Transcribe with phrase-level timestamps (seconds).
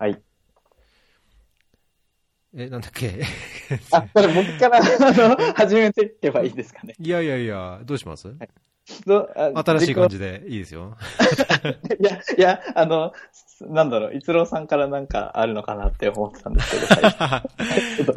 [0.00, 0.18] はい。
[2.54, 3.22] え、なんだっけ？
[3.92, 4.82] あ、それ僕から、 あ
[5.38, 6.94] の、始めていけばいいですかね。
[6.98, 8.34] いやいやいや、どうします？
[9.04, 10.96] どあ新しい感じでいいですよ。
[12.00, 13.12] いや、いや、あの、
[13.60, 17.44] なんだろう、逸郎さんからなんかあるのかなって思ってたんですけど、は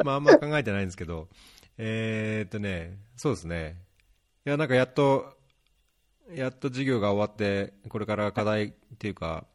[0.04, 1.28] まあ、あんま考えてないんですけど、
[1.76, 3.76] えーっとね、そうですね。
[4.46, 5.36] いや、なんかやっと、
[6.32, 9.46] やっと授業が終わって、これから課題っていうか、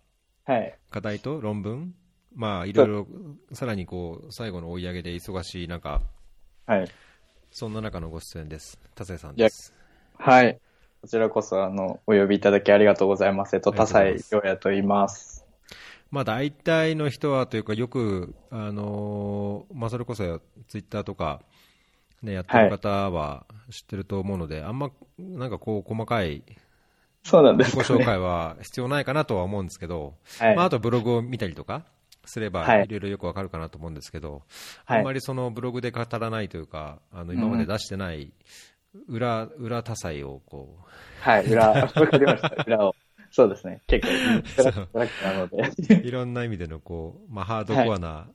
[0.45, 0.77] はい。
[0.89, 1.93] 課題と論文
[2.39, 3.07] まあ、いろいろ、
[3.51, 6.01] さらにこう、最後の追い上げで忙しい中、
[6.65, 6.87] はい。
[7.51, 8.79] そんな中のご出演です。
[8.95, 9.73] 田瀬さんです。
[10.17, 10.57] はい。
[11.01, 13.57] こちらこそ、あの、お呼びいただきありがとうございます。
[13.57, 15.45] えっと、ありが多とうございます彩陽也と言います。
[16.11, 20.23] まあ、大体の人はというか、よく、あのーまあ、それこそ
[20.69, 21.41] ツイッターとか、
[22.23, 26.41] ね、やってる方は知ってると思うので、あんま、なんかこう、細かい
[27.23, 27.99] そうなんで自己すか、ね。
[27.99, 30.55] 紹介は必要ないかなとは思うんですけど、はい。
[30.55, 31.83] まあ、あとブログを見たりとか
[32.25, 34.43] すれば、はいいろいろよくわかるかなと思うんですけど、
[34.85, 38.33] はいあんまりそのブログで語らないというか、あの今まで出してない
[39.07, 40.83] 裏、裏多彩をこう、
[41.21, 42.49] はい、裏、わかりました。
[42.65, 42.95] 裏を。
[43.31, 43.81] そうですね。
[43.85, 44.13] 結構。
[45.93, 48.29] いろんな意味でのこう、まあ、ハードコアな、はい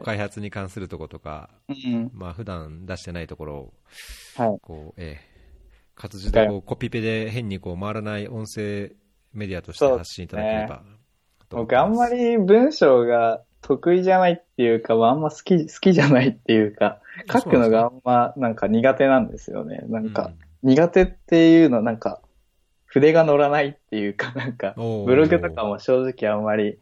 [0.00, 2.10] 開発に関するところとか、うん。
[2.14, 3.74] まあ普段出してないところを、
[4.36, 4.58] はい。
[4.62, 5.32] こう、ええ
[5.94, 8.92] 活字でこうコピペで変にこう回らない音声
[9.32, 10.82] メディアとして発信いただければ
[11.52, 19.84] と僕あんまり文章が得意じゃないっていうか、まああんま好き、好きじゃないっていうか、あ書くのがあんまなんか苦手なんですよね。
[19.88, 22.20] なんか、苦手っていうのなんか、
[22.86, 26.78] 筆が乗らないっていうか、 なんか、ブログとかも正直あんまり、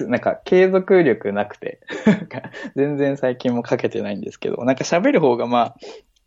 [0.00, 1.80] なんか継続力なくて、
[2.76, 5.76] 全然最近も書けてないんですけど、なんか喋る方がまあ、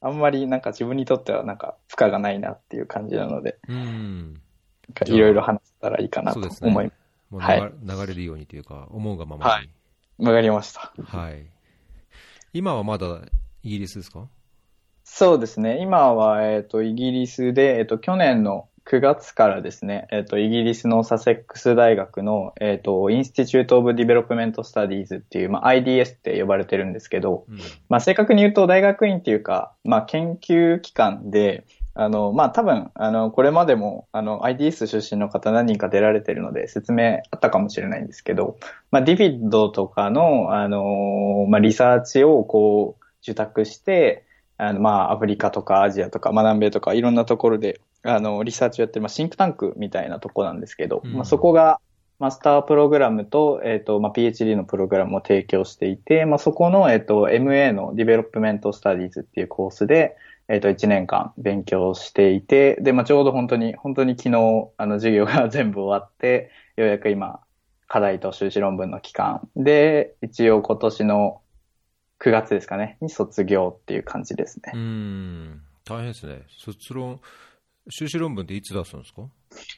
[0.01, 4.41] あんまりなんか自分にとってはなんか負荷がないなっていう感じなので、うん、
[5.05, 7.00] いろいろ話せたらいいかなと思いねま。
[7.31, 9.51] もう流,、はい流れるようにというか、思うがままに。
[9.51, 9.69] はい
[10.19, 10.93] わかりました。
[11.03, 11.45] はい。
[12.53, 13.21] 今はまだ
[13.63, 14.27] イギリスですか？
[15.03, 15.79] そうですね。
[15.81, 27.57] 今は、えっ、と、イギリスで、えっ、と、去年の9月からですね、えっ、と、イギリスのサセックス大学の、えっ、と、Institute of Development Studies っていう、まあ、IDS って呼ばれてるんですけど、うん。
[27.89, 38.57] まあ、正確に言うと大学院っていうか、まあ、研究機関で、あの、まあ、多分、あの、これまでも、あの、IDS 出身の方何人か出られてるので、説明あったかもしれないんですけど、
[38.91, 44.25] まあ、 DFID とかの、あの、まあ、リサーチをこう、受託して、
[44.57, 51.13] あの、まあ、アフリカとかアジアとか、まあ、南米とか、いろんなところで、あの、リサーチをやってる、まあ、シンクタンクみたいなとこなんですけど、うん。
[51.13, 51.79] まあ、そこが、
[52.19, 60.15] マスタープログラムと、えっ、と、まあ、PhD のプログラムを提供していて、まあ、そこの、えっ、と、MA の Development Studies っていうコースで、
[60.51, 67.39] えっ、と、1年間勉強していて、で、まあ、ちょうど本当に、本当に昨日、あの、授業が全部終わって、ようやく今、
[67.87, 71.41] 課題と修士論文の期間で、一応今年の
[72.19, 74.73] 9月ですかね、に卒業っていう感じですね。
[74.75, 75.61] うん。
[75.85, 76.43] 大変ですね。
[76.49, 77.21] 卒論、
[77.89, 79.21] 修士論文っていつ出すんですか？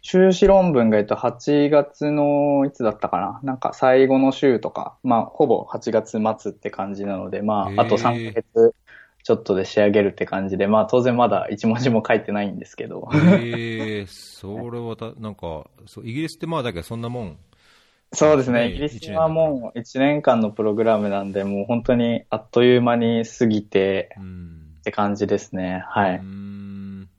[0.02, 3.40] 修士論文が、えっと、8月の、いつだったかな？
[3.44, 8.76] なんか最後の週とか、まあ、ほぼ8月末って感じなので、まあ、あと3ヶ月
[9.24, 13.10] ちょっとで仕上げるって感じで、まあ、当然まだ一文字も書いてないんですけど。
[13.14, 17.38] ええそれはた、なんか、そう、イギリスってまあだけどそんなもん。
[18.12, 18.68] そうですね。
[18.68, 24.74] ねイギリスはもう1年間のプログラムなんで、もう本当にあっという間に過ぎてうん。
[24.82, 25.84] って感じですね。
[25.88, 26.16] はい。
[26.18, 27.10] うーん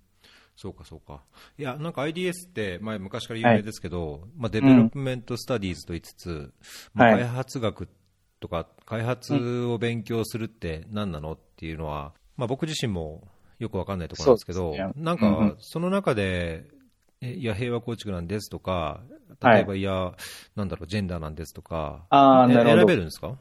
[0.56, 1.22] そうか、そうか。
[1.58, 6.52] いや、なんか IDS って、前昔から有名ですけど、まあ、 Development Studies と言いつつ、
[6.94, 7.88] まあはい開発学
[8.44, 13.26] とか、開発を勉強するって何なのっていうのは、まあ、僕自身も
[13.58, 14.90] よくわかんないところなんですけど、ね。
[14.96, 16.64] なんかうんうん、その中で、
[17.22, 19.00] えいや、平和構築なんですとか、
[19.42, 20.12] 例えば、い、や、
[20.56, 22.76] なんだろう、ジェンダーなんですとか、えあーなるほど。
[22.76, 23.34] 選べるんですか？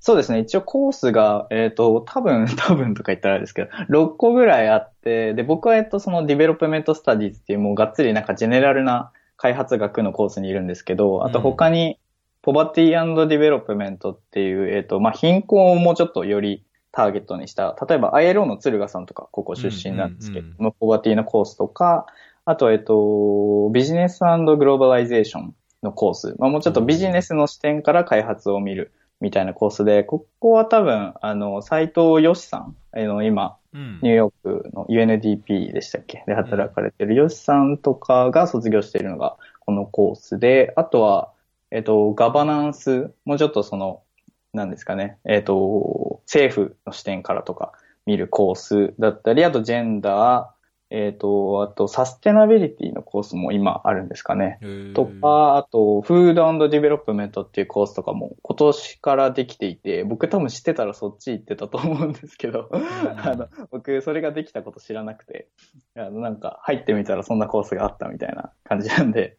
[0.00, 0.40] そうですね。
[0.40, 11.98] 一応コースが、えっ、と、多分、 多分とか言ったらあれですけど、6個ぐらいあって、で、僕は、えっと、その Development Studies っていうもうがっつりなんかジェネラルな開発学のコースにいるんですけど、あと他に、
[12.44, 16.62] Poverty Development っていう、えっ、と、まあ、貧困をもうちょっとより
[16.92, 22.04] ターゲットにした、例えば ILO の鶴賀さんとか、ここ出身なんですけど、うんうんまあ Poverty のコースとか、
[22.44, 28.92] あと、えっ、と、 Business Globalization のコース、まあ、もうちょっとビジネスの視点から開発を見る
[29.22, 33.98] みたいなコースで、ここは多分、あの、斎藤よしさん、あの、今、うん。
[34.02, 36.22] ニューヨークの UNDP でしたっけ？
[36.28, 39.36] で働かれてるよしさんとかが卒業しているのが
[39.66, 41.33] このコースで、あとは、
[41.74, 44.04] えっと、ガバナンス、もうちょっとその、
[44.52, 47.72] なんですかね、えっと、政府の視点からとか
[48.06, 54.60] 見るコースだったり、あとジェンダー、えっ、と、あと、サステナビリティのコースも今あるんですかね。
[54.94, 62.70] とか、あと、 Food Development っていうコースとかも今年からできていて、僕多分知ってたらそっち行ってたと思うんですけど、
[63.16, 65.48] あの、僕それができたこと知らなくて、
[65.96, 69.38] あのなんか入ってみたらそんなコースがあったみたいな感じなんで、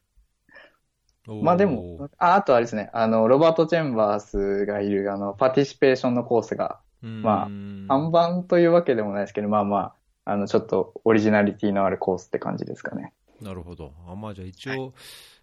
[1.27, 7.45] まあでも、ああとあれですね、あの、ロバート・チェンバースがいる、あの、パティシペーションのコースが、まあ、
[7.88, 9.77] 看板というわけでもないですけど、まあま
[10.25, 13.13] あ、あの、ちょっとオリジナリティのあるコースって感じですかね。
[13.42, 13.94] なるほど。
[14.07, 14.92] あまあ、じゃあ一応、はい、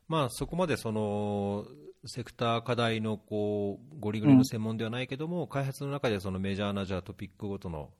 [0.09, 1.67] まあそこまでその、
[2.05, 7.91] セクター課題のこう、ゴリゴリの専門ではないけども、うん、開発の中でそのメジャーなじゃあトピックごとの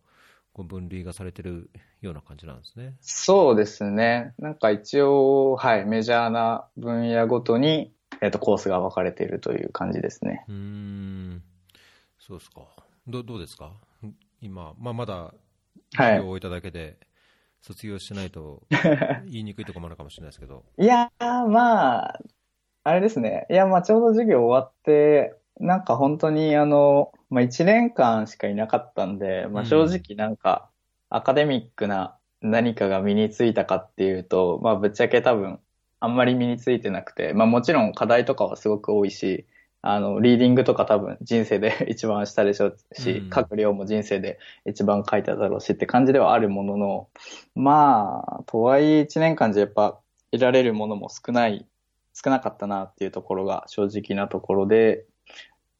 [0.53, 1.71] こう分類がされてる
[2.01, 2.95] ような感じなんですね。
[3.01, 4.35] そうですね。
[4.39, 10.45] なんか一応、はい、メジャーな分野ごとに、えっ、ー、と、コースが分かれているという感じですね。
[10.49, 11.43] うん。
[12.19, 12.63] そうですか。
[13.07, 13.73] どどうですか？
[14.41, 15.33] 今、まあ、まだ
[15.93, 16.99] 授業を終えただけで、
[17.63, 18.63] 卒業しないと
[19.27, 20.65] 言いにくいところもあるかもしれないですけど。
[20.79, 22.21] いやー、まあ、
[22.85, 23.47] あれですね。
[23.51, 30.69] いや、まあ、ちょうど授業終わって、なんか本当にあの、まあ、1年間しかいなかったんで、まあ、正直なんか、
[31.09, 35.61] アカデミックな何かが身についたかっていうと、まあ、ぶっちゃけ多分、
[36.01, 39.47] あんまり身についてなくて、まあ、もちろん課題とかはすごく多いし、
[39.83, 47.09] あの、リーディングとか多分人生で 一番したでしょうし、うん、書く量も人生で一番書いただろうしって感じではあるものの、
[47.55, 49.99] まあ、とはいえ1年間じゃやっぱ
[50.31, 51.67] 得られるものも少ない、
[52.15, 55.05] 少なかったなっていうところが正直なところで、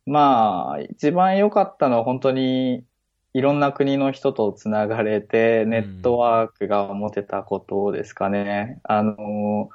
[0.07, 2.85] まあ、一番良かったのは本当に
[3.35, 8.81] いろんな国の人とつながれて、ネットワークが持てたことですかね。
[8.89, 9.71] うん、あの、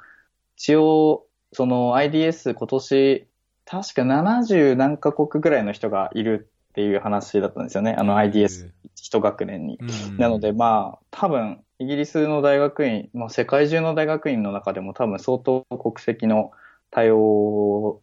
[0.56, 3.28] 一応、その IDS 今年
[3.64, 7.94] 確か70何カ国ぐらいの人がいるっていう話だったんですよね。
[7.98, 9.78] あの IDS 一学年に。
[10.16, 16.50] なのでまあ、多分、イギリスの大学院、まあ世界中の大学院の中でも多分相当国籍の
[16.90, 18.00] 多様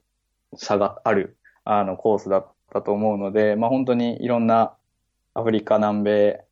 [0.56, 1.36] さがある、
[1.66, 4.74] あの、コースだったと思うので、まあ本当にいろんな
[5.34, 6.46] アフリカ、南米、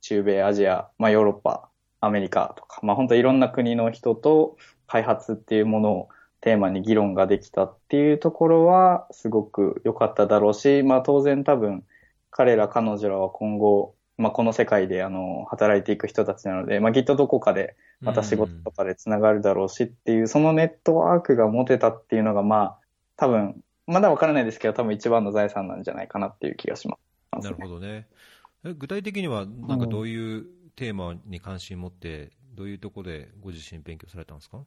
[0.00, 1.68] 中米、アジア、まあヨーロッパ、
[2.00, 4.56] アメリカとか、まあ本当いろんな国の人と
[4.86, 6.08] 開発っていうものを
[6.40, 11.84] テーマに議論ができたっていうところはすごく良かっただろうし、まあ当然多分
[12.30, 22.78] 彼ら彼女らは今後、まあこの世界であの働いていく人たちなので、まあきっとどこかでまた仕事とかで繋がるだろうしっていう、そのネットワークが持てたっていうのがまあ
[23.16, 26.96] 多分、まだわからないですけど多分一番の財産なんじゃないかなっていう気がしま
[27.40, 28.06] す、ね、なるほどね。
[28.62, 30.46] 具体的にはなんかどういう
[30.76, 34.58] テーマに関心持って、どういうところでご自身勉強されたんですか？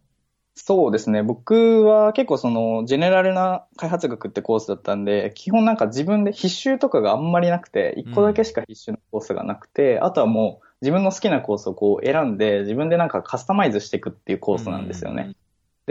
[0.55, 1.23] そうですね。
[1.23, 15.35] 僕は結構その、ジェネラルな開発学ってコースだったんで、基本なんか自分で必修とかがあんまりなくて、一個だけしか必修のコースがなくて、うん、あとはもう自分の好きなコースをこう選んで、自分でなんかカスタマイズしていくっていうコースなんですよね。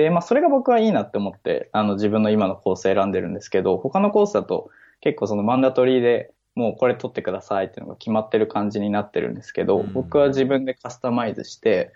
[0.01, 4.71] うん、で、まあそれが僕はいいなって思って、あの自分の今のコースを選んでるんですけど、他のコースだと
[5.01, 11.93] 結構そのマンダトリーでもうこれ取ってくださいっていうのが決まってる感じになってるんですけど、うん、僕は自分でカスタマイズして、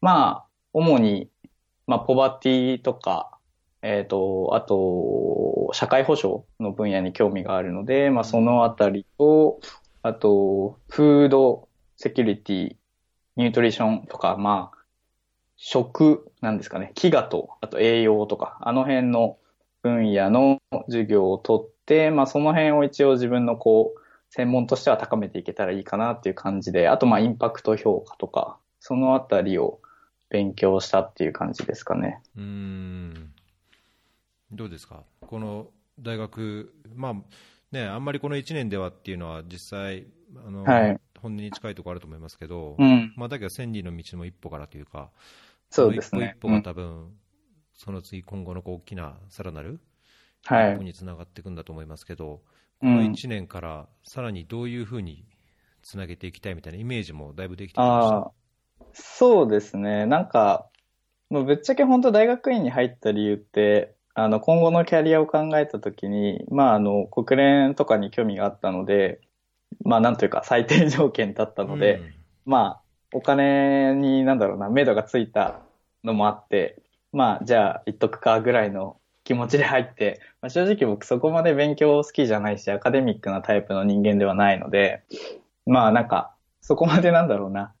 [0.00, 1.28] まあ、主に
[1.86, 3.38] まあ、ポバティとか、
[3.82, 9.60] えっ、ー、と、あと、社会保障の分野に興味があるので、まあ、そのあたりと、
[10.02, 12.76] あと、フードセキュリティ、
[13.36, 14.78] ニュートリションとか、まあ、
[15.64, 19.38] 食、なんですかね、飢餓と、あと栄養とか、あの辺の
[19.80, 29.78] 分野の授業を取って、まあ、その辺を一応自分のこう、専門としては高めていけたらいいかなっていう感じで、あと、まあ、インパクト評価とか、そのあたりを
[30.30, 32.20] 勉強したっていう感じですかね。
[32.36, 33.32] うん。
[34.50, 35.68] どうですか、この
[36.00, 37.14] 大学、まあ
[37.70, 40.08] ね、あんまりこの1年ではっていうのは、実際、
[40.44, 45.10] あの、はい、本音に近いところあると思いますけど、うん、まあ、だけど千里の道の一歩からというか、
[45.72, 46.36] そうですね。
[46.38, 47.12] 一歩一歩が多分、うん、
[47.74, 49.80] その次、今後の大きなさらなる
[50.44, 52.42] 一歩につながっていくんだと思いますけど、
[52.80, 55.24] この1年からさらにどういうふうに
[55.82, 58.32] つなげていきたいみたいなイメージもだいぶできてきました
[58.92, 60.06] そうですね。
[60.06, 60.68] なんか、
[61.30, 69.20] もうぶっちゃけ本当大学院に入った理由って、あの、今後のキャリアを考えたときに、まあ、あの、国連とかに興味があったので、
[69.84, 72.14] まあ、なんというか、最低条件だったので、うん、
[72.44, 72.81] まあ、
[73.12, 75.60] お金に、なんだろうな、目処がついた
[76.04, 85.02] のもあって、まあ、じゃあ、言っとくか、ぐらいの気持ちで入って、まあ、正直僕そこまで勉強好きじゃないし、アカデミックなタイプの人間ではないので、
[85.66, 87.74] まあ、なんか、そこまでなんだろうな、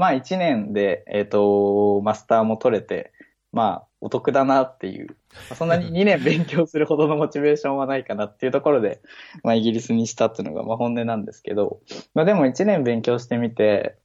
[0.00, 3.12] まあ1年で、えっ、ー、と、マスターも取れて、
[3.52, 5.14] まあお得だなっていう、
[5.54, 9.02] そんなに 2年勉強するほどのモチベーションはないかなっていうところで、
[9.42, 11.80] まあイギリスにしたっていうのがまあ本音なんですけど、
[12.14, 13.98] まあでも1年勉強してみて、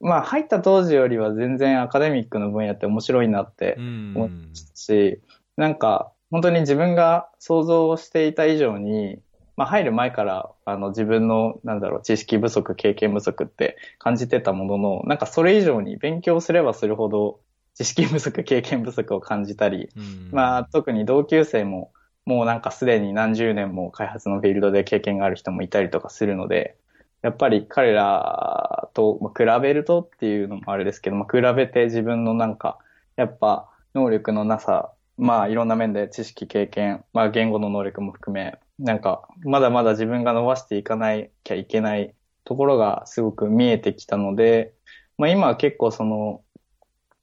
[0.00, 5.20] まあ入った当時よりは全然アカデミックの分野って面白いなって思いましたし、
[5.56, 9.20] なんか本当に自分が想像していた以上に、
[9.56, 17.40] まあ入る前からあの自分のなんだろう知識不足、経験不足って感じてたものの、なんかそれ以上に勉強すればするほど
[17.74, 19.90] 知識不足、経験不足を感じたり、
[20.32, 21.92] まあ特に同級生も
[22.24, 26.76] もうなんかすでに何十年も開発のフィールドで経験がある人もいたりとかするので、
[27.22, 32.78] やっぱり彼らと比べるとっていうのもあれですけど、まあ、比べて自分のなんか、
[33.16, 44.72] やっぱ能力のなさ、まあいろんな面で知識、経験、まあ言語の能力も含め、なんかまだまだ自分が伸ばしていかなきゃいけないところがすごく見えてきたので、
[45.18, 46.42] まあ今は結構その、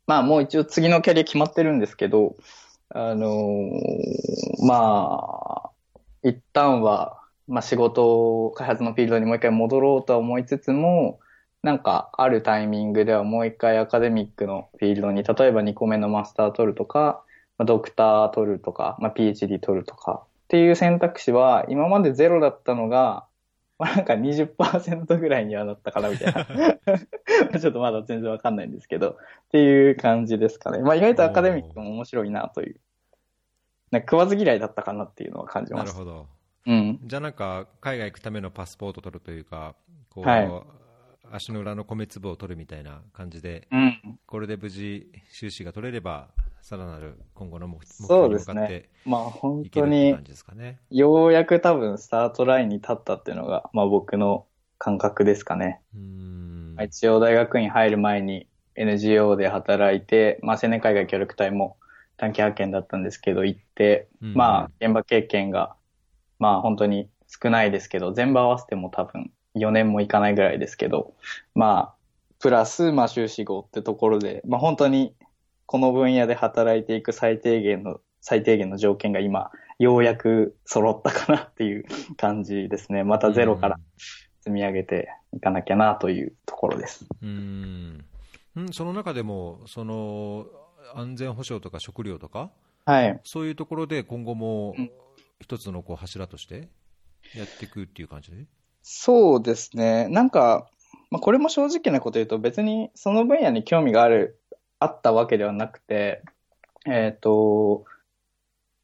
[0.06, 2.36] まあもう一応次のキャリア決まってるんですけど、
[2.90, 5.70] あのー、まあ、
[6.24, 7.17] 一旦は
[7.48, 11.20] まあ、仕事、開発のフィールドにもう一回戻ろうとは思いつつも、
[11.64, 17.24] なんか、あるタイミングではもう一回アカデミックのフィールドに、例えば2個目のマスター取るとか、
[17.58, 23.26] まあ、ドクター取るとか、まあ、PhD 取るとかっていう選択肢は、今までゼロだったのが、
[23.80, 26.46] まあ、なんか20%ぐらいにはなったかなみたいな。
[27.60, 29.16] ちょっとまだ全然わかんないんですけど、っ
[29.52, 30.80] ていう感じですかね。
[30.80, 32.80] まあ、意外とアカデミックも面白いなという。
[33.92, 35.94] なんか食わず嫌いだったかなっていうのは感じます。
[35.94, 36.37] なるほど。
[36.68, 39.74] うん、じゃあなんか海外行くためのパスポート取るというか
[40.10, 40.50] こう、はい、
[41.32, 46.28] 足の裏の米粒を取るみたいな感じで、うん、これで無事収支が取れれば
[46.62, 50.14] さらなる今後の目標に向かってまあ本当に
[50.90, 54.46] ようやく多分スタートラインに立ったっていうのが、まあ、僕の
[54.78, 55.80] 感覚ですかね。
[55.96, 56.76] うん。
[56.84, 61.78] 一応大学院入る前に NGO で働いて、まあ、青年海外協力隊も
[62.18, 65.77] 短期派遣だったんですけど行って、まあ現場経験が
[66.40, 71.14] まあ本当に少ないですけど、全部合わせても多分4年もいかないぐらいですけど、
[71.56, 71.94] まあ、
[72.40, 75.14] プラス、まあ修士号ってところで、まあ本当に
[75.66, 83.04] この分野で働いていく最低限の、最低限の条件が今、ようやく揃ったかなっていう感じですね。
[83.04, 83.80] またゼロから
[84.42, 87.06] 積み上げていかなきゃなというところです。
[87.22, 88.06] うん。
[88.72, 90.48] その中でも、その、
[90.96, 92.50] 安全保障とか食料とか、
[92.86, 93.20] はい。
[93.24, 94.74] そういうところで今後も、
[95.42, 96.70] 一つのこう柱として
[97.36, 98.46] やっていくっていう感じで？
[98.82, 100.08] そうですね。
[100.08, 100.70] なんか、
[101.12, 104.40] まあ、これも正直なこと言うと別にその分野に興味がある、
[104.80, 106.22] あったわけではなくて、
[106.86, 107.86] えっ、ー、と、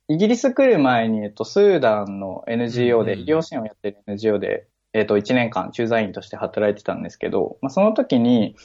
[0.09, 8.55] イギリス来る前に、えっと、スーダンの NGO で、医療支援をやってる NGO で、えっと、1年間駐在員として働いてたんですけど、まあ、その時に、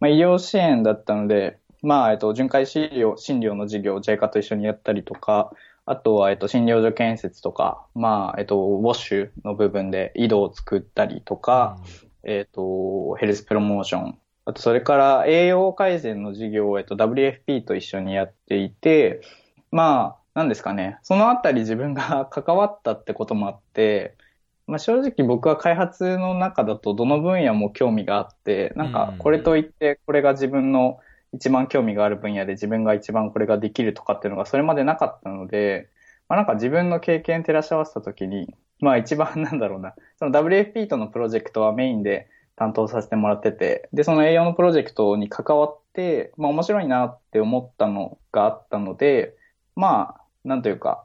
[0.00, 5.52] まあ、医療支援だったので、まあ、えっと、巡回診療、診療の事業を JICA と一緒にやったりとか、
[5.86, 11.78] あとは、えっと、診療所建設とか、まあ、えっと、ウォッシュの部分で井戸を作ったりとか、
[12.24, 14.18] うん、えっと、ヘルスプロモーション。
[14.46, 19.20] あと、それから栄養改善の事業を、えっと、WFP と一緒にやっていて、
[19.70, 20.98] まあ、なんですかね。
[21.02, 24.16] そのあたり自分が 関わったってこともあって、
[24.66, 30.98] まあ、正直僕は開発の中だとどの分野も興味があって、なんかこれといってこれが自分の
[31.36, 35.90] 一番興味がある分野で自分が一番これができるとかっていうのがそれまでなかったので、
[36.28, 49.36] まあ、なんか自分の経験照らし合わせたときに、まあ一番なんだろうな、その WFP とのプロジェクトはメインで担当させてもらってて、で、その栄養のプロジェクトに関わって、まあ面白いなって思ったのがあったので、
[49.76, 51.04] まあ、なんというか、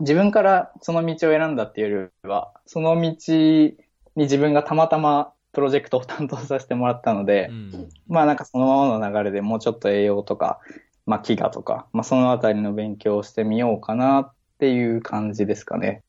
[0.00, 3.76] 自分からその道を選んだっていうよりは、その道に
[4.16, 10.60] 自分がたまたまプロジェクトを担当させてもらったので、うん、まあなんかそのままの流れでもうちょっと栄養とか、
[11.06, 16.02] まあ飢餓とか、まあそのあたりの勉強をしてみようかなっていう感じですかね。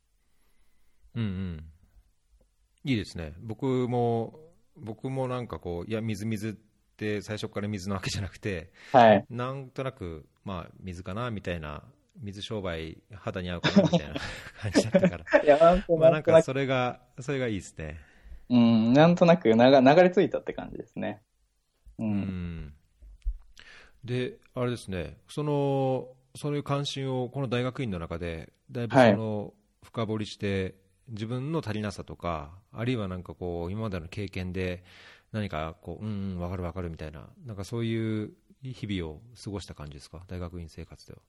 [1.16, 1.64] うんうん。
[2.84, 3.34] いいですね。
[3.40, 4.40] 僕も、
[4.76, 6.54] 僕もなんかこう、いや、水水っ
[6.98, 9.26] て最初から水なわけじゃなくて、はい。
[9.30, 11.84] なんとなく、まあ水かなみたいな
[12.22, 14.16] 水商売肌に合うかなみたいな
[14.60, 15.42] 感じだったから。
[15.44, 16.02] いや、なんとなく。
[16.02, 18.00] まあなんかそれが、それがいいですね。
[18.50, 21.22] うん、なんとなく流流れ着いたって感じですね。
[21.98, 22.08] うん。
[22.08, 22.74] うん
[24.06, 30.76] で、あれですね、その、そういう関心をこの大学院の中で、だいぶその、深掘りして、
[31.10, 34.84] 自分の足りなさとか、あるいはなんかこう、今までの経験で、
[35.32, 41.20] 何かこう、うん、うん、わかるわかるみたいな、なんかそういう日々を過ごした感じですか、大学院生活では。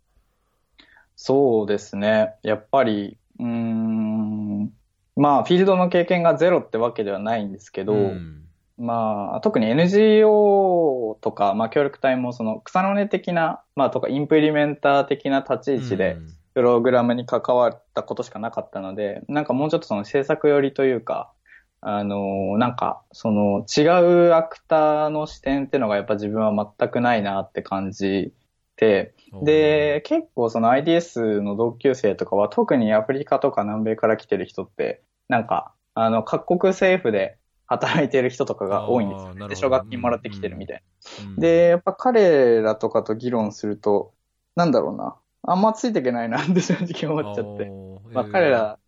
[1.17, 2.35] そうですね。
[2.43, 4.73] やっぱり、うん、
[5.17, 8.45] まあ、フィールドの経験がゼロってわけではないんですけど、うん、
[8.79, 16.19] まあ、特に NGO とか、まあ、協力隊もその草の根的な、まあ、とかインプリメンター的な立ち位置で、
[16.55, 21.33] プログラムに関わったことしかなかったので、なんかもうちょっとその制作寄りというか、
[21.81, 23.83] あの、なんか、その違
[24.29, 28.33] うアクターの視点っていうのがやっぱ自分は全くないなって感じ
[28.77, 39.49] て、で、結構その IDS の同級生とかは特にアフリカとか南米から来てる人って、なんか、あの、各国政府で働いてる人とかが多いんですよ、ね。
[39.49, 41.41] で、奨学金もらってきてるみたいな、うんうん。
[41.41, 44.13] で、やっぱ彼らとかと議論すると、
[44.55, 45.17] なんだろうな。
[45.43, 47.71] あんまついていけないなって正直思っちゃって。
[48.15, 48.79] まあ彼ら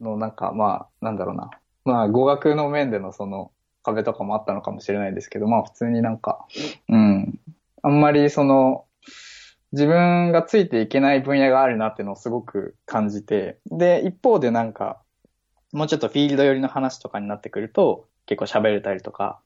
[0.00, 1.50] のなんか、まあ、なんだろうな。
[1.84, 3.50] まあ語学の面でのその
[3.82, 6.46] 壁とかもあったのかもしれないですけど、まあ普通になんか、
[6.88, 7.38] うん。
[7.82, 8.84] あんまりその、
[9.72, 15.00] 自分がついていけない分野があるなっていうのをすごく感じて、で、一方でなんか、
[15.72, 19.40] もうちょっとフィールド寄りの話とかになってくると、結構喋れたりとか、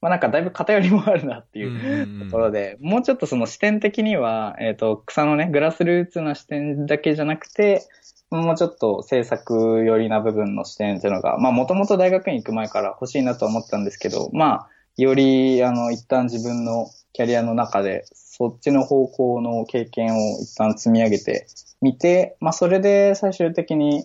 [0.00, 7.82] まあなんかだいぶ偏りもあるなっていうところで、もうちょっとその視点的には、えっ、ー、と、草のね、グラスルーツな視点だけじゃなくて、
[8.30, 21.46] もうちょっと制作寄りな部分の視点っていうのが、まあもともと大学に行く前から欲しいなと思ったんですけど、まあ、より、あの、一旦自分のキャリアの中で、そっちの方向の経験を一旦積み上げて
[21.80, 24.04] みて、まあそれで最終的に、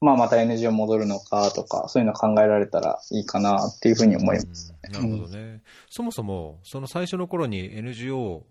[0.00, 4.72] まあまた NGO 戻るのかとか、そういうの考えられたらいいかなっていうふうに思います。
[4.84, 5.62] なるほどね、うん。
[5.90, 8.46] そもそも、その最初の頃に NGO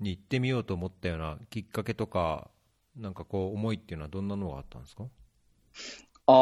[0.00, 2.48] に行ってみようと思ったようなきっかけとか、
[2.96, 5.04] なんかこう思いっていうのはどんなのがあったんですか？
[6.26, 6.34] ああ、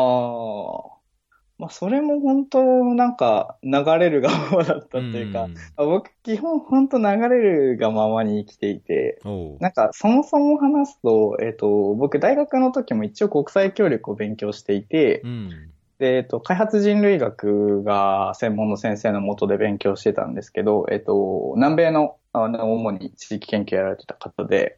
[1.57, 9.21] まあ、それも本当、なんか、流れるがままだったっていうか、うん、僕、基本本当流れるがままに生きていて、
[9.61, 15.51] なんか、そもそも話すと、えっ、ー、と、僕、大学の時も一応国際協力を勉強していて、うん、
[15.99, 24.77] で、えっ、ー、と、開発人類学が専門の先生のもとで勉強してたんですけど、えっ、ー、と、南米の、あの、主に地域研究やられてた方で、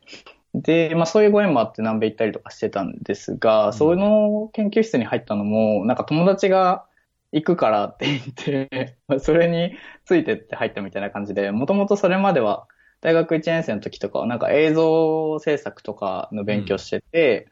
[0.57, 6.87] で、まあそういうご縁もあって南米行ったりとかしてたんですが、うん、その研究室に入ったのも、なんか友達が
[7.33, 12.67] 行くからって言って、 それについてって入ったみたいな感じで、もともとそれまでは
[13.03, 17.49] 大学1年生の時とかはなんか映像制作とかの勉強してて、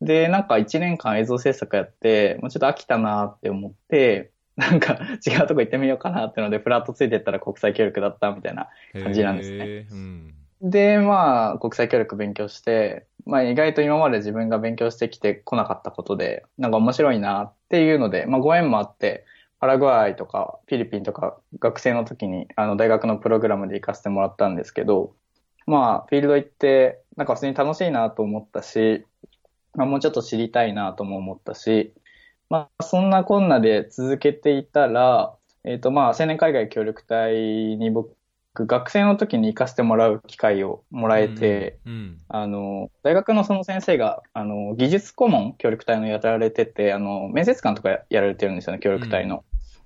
[0.00, 9.86] うん、で、なんか1年間映像制作やって、もうちょっと飽きたなって思って、なんか違うとこ行ってみようかなってので、フラットついてったら国際協力だったみたいな感じなんですね。
[9.90, 19.24] うんで、まあ、国際協力勉強して、まあ意外と今まで自分が勉強してきてこなかったことで、なんか面白いなっていうので、まあご縁もあって、
[19.58, 25.14] パラグアイとかフィリピンとか学生の時にあの大学のプログラムで行かせてもらったんですけど、
[25.66, 29.04] まあフィールド行ってなんか普通に楽しいなと思ったし、
[29.74, 31.94] まあもうちょっと知りたいなとも思ったし、
[32.48, 38.14] まあそんなこんなで続けていたら、えっ、ー、とまあ青年海外協力隊に僕
[38.64, 49.36] 学生の時に行かせてもらう機会をもらえて、うんうん、あの、大学のその先生が、あの、技術顧問協力隊のやられてて、あの、面接官とかやられてるんですよね、協力隊の。
[49.36, 49.42] うん、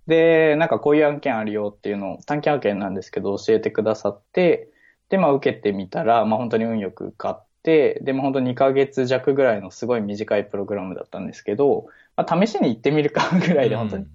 [0.06, 4.68] で、なんかこういう案件あるよっていうのを、短期案件なんですけど、教えてくださって、
[5.08, 14.04] で、まあ受けてみたら、まあ本当に運よく受かって、でも本当2ヶ月弱ぐらいのすごい短いプログラムだったんですけど、まあ試しに行ってみるかぐらいで本当に。
[14.04, 14.10] て、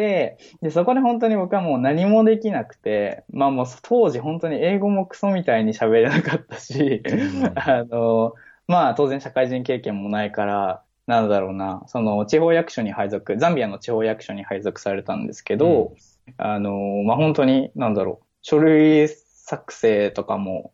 [0.00, 7.02] で、そこで本当に僕はもう何もできなくて、まあもう当時本当に英語もクソみたいに喋れなかったし、
[7.54, 8.34] あの、
[8.66, 15.92] まあ当然社会人経験もないから、なんだろうな、その地方役所に配属、ザンビアの地方役所に配属されたんですけど、
[16.26, 20.72] うん、あの、まあ本当に、なんだろう、書類作成とかも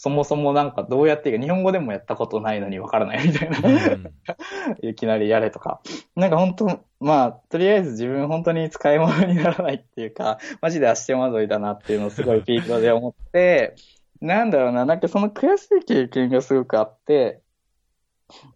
[0.00, 4.14] そもそもなんかどうやっていいか、日本語でもやったことないのにわからないみたいな、うん、
[4.80, 5.82] いきなりやれとか。
[6.16, 13.74] なんか本当、まあ、とりあえず自分本当に使い物にならないっていうか、マジで足手まといだなっていうのをすごいフィールドで思って、
[14.20, 17.40] なんだろうな、なんかその悔しい経験がすごくあって、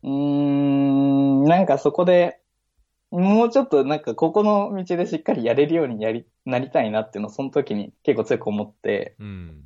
[0.03, 2.39] うーん、なんかそこで、
[3.11, 9.63] もうちょっとなんかここの道でしっかりやれるようにやり、なりたいなっていうのをその時に結構強く思って、うん。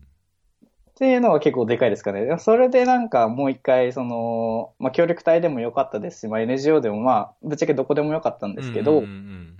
[0.98, 2.38] っていうのは結構でかいですかね。
[2.40, 9.04] それでなんかもう一回、その、まあ協力隊でもよかったですし、まあ NGO でもまあ、ぶっちゃけどこでもよかったんですけど、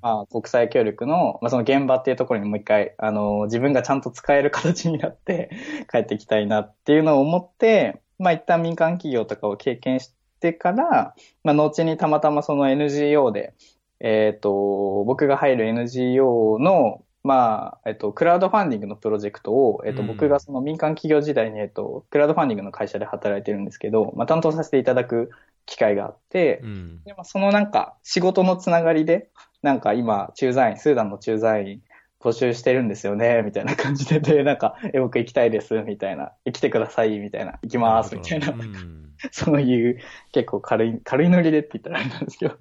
[0.03, 5.51] まあ国際協力の、まあその現場っていうところにもう一回、あの、自分がちゃんと使える形になって
[5.93, 13.55] 帰ってきたいなっていうのを思って、まあ一旦民間企業とかを経験してから、まあ後にたまたまその NGO で、
[14.01, 25.31] えっ、ー、と、僕が入る NGO の、まあ、えっと、クラウドファンディングのプロジェクトを、えっと、僕がその民間企業時代に、えっと、クラウドファンディングの会社で働いてるんですけど、まあ、担当させていただく
[25.67, 29.31] 機会があって、うん、でまあ、そのなんか、仕事のつながりで、
[29.63, 31.83] なんか今、駐在員、スーダンの駐在員、
[32.21, 39.99] 募集してるんですよね、みたいな感じで、で、なんか、え、僕行きたいです、みたいな、来てください、みたいな、行きます、みたいな、うん、 そういう、
[40.33, 42.57] 結構軽い、軽いノリでって言ったらあれなんですけど、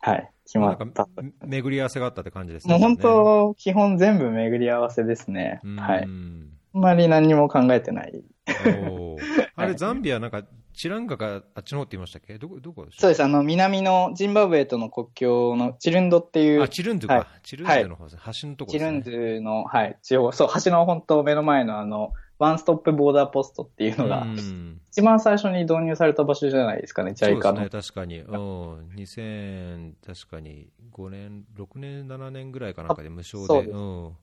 [0.00, 0.30] はい。
[0.46, 1.08] 決まった。
[1.20, 2.72] め巡り合わせがあったって感じですね。
[2.74, 5.60] もう本当、基本全部巡り合わせですね。
[5.64, 6.02] うんはい。
[6.02, 8.22] あんまり何も考えてない。
[9.56, 12.36] あれ、 ザンビアなんか、チランガかあっちの方って言いましたっけ？
[12.36, 13.22] どこ、どこそうです。
[13.24, 17.14] あの、南のジンバブエとの国境のチルンドっていう、あ、チルンドゥか。
[17.14, 18.20] はいチルンドゥの方ですね。
[18.42, 19.02] 橋のとこですね。
[19.02, 27.68] チルンドゥの、はい、地方、そう、橋の本当目の前のあの、ワンストップボーダーポストっていうのが、うん一番最初に導入された場所じゃないですかね、そう JICA の。
[27.68, 28.20] ですね、確かに。
[28.20, 28.88] うん。
[28.96, 34.16] 2000、確かに、5年、6年、7年ぐらいかなんかで無償で、そうん。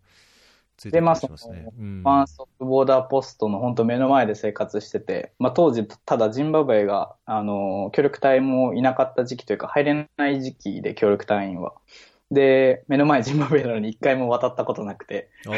[0.76, 1.68] ついてで、ますね
[2.04, 11.74] ワンストップボーダーポストの本当目の前で生活してて、まあ当時、ただジンバブエが、あの、協力隊もいなかった時期というか、入れない時期で協力隊員は。
[12.32, 15.52] で、目の前ジンバブエなのに一回も渡ったことなくて、あ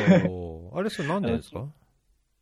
[0.81, 1.65] れ、それ何年ですか？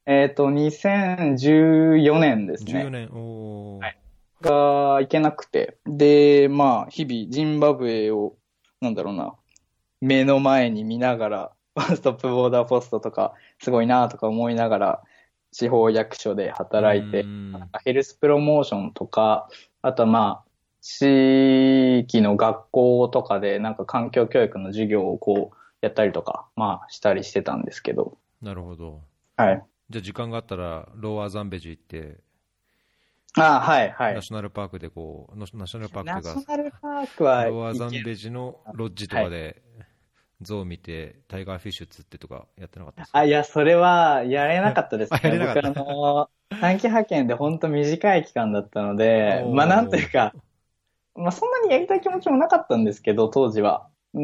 [0.06, 2.86] えっ、と、2014年ですね。
[2.86, 3.10] ?14 年。
[3.13, 3.98] おーはい
[4.44, 8.36] が行けなくて、で、まあ、日々、ジンバブエを、
[8.82, 9.34] なんだろうな、
[10.02, 15.04] 目の前に見ながら、ワ ンストップボーダーポストとか、すごいなとか思いながら、
[15.52, 17.26] 地方役所で働いて
[17.84, 19.48] ヘルスプロモーションとか、
[19.82, 20.50] あとはまあ、
[20.82, 29.02] 地域の学校とかで、なんか環境教育の授業をこう、やったりとか、まあ、したりしてたんですけど、なるほど。
[29.38, 29.63] はい。
[29.89, 32.17] じゃあ、時間があったら、ローアーザンベジ行って、
[33.36, 34.15] あはい、はい。
[34.15, 34.22] ナ。
[34.22, 39.62] ショナルパークでこう、ナシナショナルパーナクというか、ショナルパークはローアーザンベジのロッジとかで、
[40.41, 43.19] 象を見て、タイガーフィッシュ釣ってとかやってなかったですか？
[43.19, 45.69] あ、いや、それはやれなかったですあやれなかった。
[45.69, 46.30] 僕あの、
[46.62, 50.34] 短期派遣で本当短い期間だったのでまあなんというか、
[51.15, 53.89] まあそんなにやりたい気持ちもなかったんですけど、当時は。
[54.13, 54.22] うー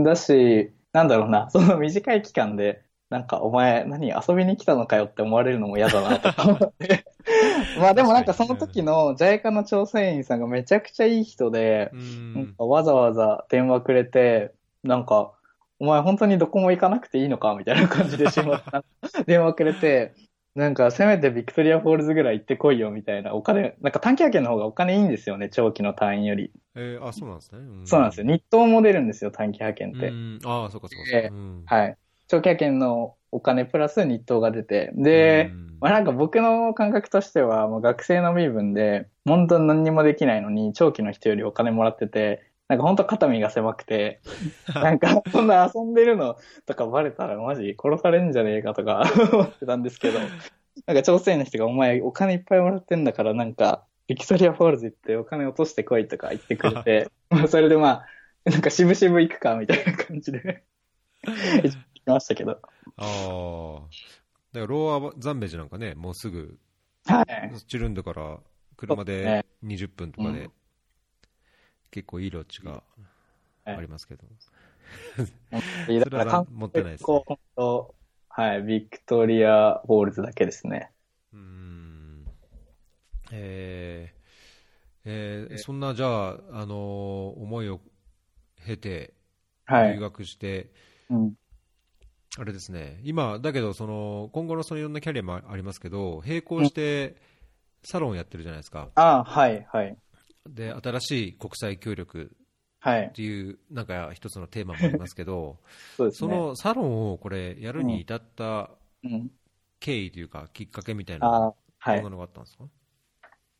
[0.00, 7.04] ん、だし、なんだろうな、その短い期間で、なんかお前何遊びに来たのかよって思われるのも嫌だなとか思って。
[7.74, 11.96] まあでもなんかその時の JICA の調整員さんがめちゃくちゃいい人でう、
[12.34, 12.56] なんん。
[12.56, 15.34] かわざわざ電話くれて、なんか、
[15.80, 18.84] お前本当にどこも行かなくていいのかみたいな感じでしまった。
[19.26, 20.14] 電話くれて、
[20.54, 23.34] なんかせめてビクトリアフォールズぐらい行ってこいよみたいな。
[23.34, 26.52] お金、なんか短期派遣の方がお金いいんですよね、長期の隊員より。
[26.74, 27.58] えーあ、そうなんですね。
[27.84, 28.26] そうなんですよ。
[28.26, 30.06] 日当も出るんですよ、短期派遣って。
[30.06, 30.40] うん。
[30.44, 31.32] ああ、そうかそうか。
[31.66, 31.98] はい。
[32.28, 34.92] 長期派遣のお金プラス日当が出て。
[34.94, 44.20] で、うんまあなんか僕の感覚としては、もう学生の身分で、本当に何にもできないのに、長期の人よりお金もらってて、なんか本当肩身が狭くて、
[44.74, 46.36] なんかそんな遊んでるの
[46.66, 50.18] とかバレたらマジ殺されんじゃねえかとか 思ってたんですけど、
[50.86, 58.06] なんか調整員の人がお前お金いっぱいもらってんだからなんか、ビクトリアフォールズ行ってお金落としてこいとか言ってくれて、 まあそれでまあ、
[58.50, 60.64] なんか渋々行くかみたいな感じで、
[62.08, 62.52] 行きましたけど。
[62.52, 62.56] あ
[62.96, 63.80] あ。
[64.52, 66.58] だからローアーザンベジなんかね、もうすぐ、
[67.06, 67.54] はい。
[67.66, 68.38] チルンドから
[68.76, 70.52] 車でそうね20分とかで、うん
[71.90, 72.82] 結構いいロッジが
[73.64, 74.24] ありますけど。
[75.50, 77.22] だから韓持ってないですね
[78.30, 80.92] はい、ビクトリア・フォールズだけですね。
[81.32, 82.24] うーん。
[83.32, 84.18] えー
[85.04, 87.80] えーそんな、じゃあ、あのー思いを
[88.66, 89.14] 経て、
[89.66, 89.98] 留はい。
[89.98, 90.70] 学して、
[91.10, 91.34] うん、
[92.38, 97.16] あれですね、今、だけどその、今後のそのいろんなキャリアもありますけど、並行して
[97.82, 99.96] サロンやってるじゃないですか、あはい、はい。
[100.48, 102.30] で新しい国際協力
[102.80, 103.12] はいっ。
[103.12, 105.58] ていう、なんか一つのテーマもありますけど、
[105.96, 106.30] そうですね。
[106.30, 108.70] そのサロンをこれ、やるに至った
[109.04, 109.30] うん、
[109.80, 112.10] 経緯というか、きっかけみたいな、どんな。
[112.10, 112.64] のがあったんですか、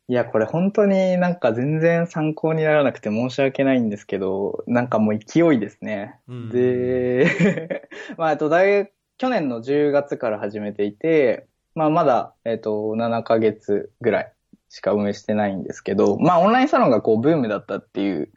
[0.08, 6.18] いや、これ本当になんか全然参考にならなくて申し訳ないんですけど、なんかもう勢いですね。
[6.28, 14.32] うんで、 まあ、えっと、大学、去年の10月から始めていて、まあ、まだ、えっと、7ヶ月ぐらい
[14.70, 18.30] しか運営してないんですけど、まあ、オンラインサロンがこう、ブームだったっていう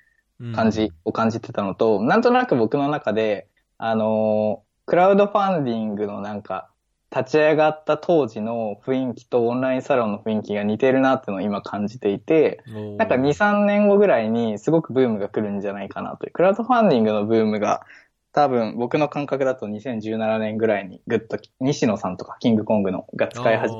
[0.53, 6.70] 感じを感じてたのと、なんとなく僕の中で、あのークラウドファンディングのなんか、
[7.13, 16.31] 立ち上がった当時の雰囲気とオンラインサロンの雰囲気が似てるなっていうのを今感じていて、うんなんか2、3年後ぐらいにすごくブームが来るんじゃないかなという。
[16.31, 17.85] クラウドファンディングのブームが
[18.31, 23.75] 多分僕の感覚だと2017年ぐらいにグッと西野さんとかキングコングのが使い始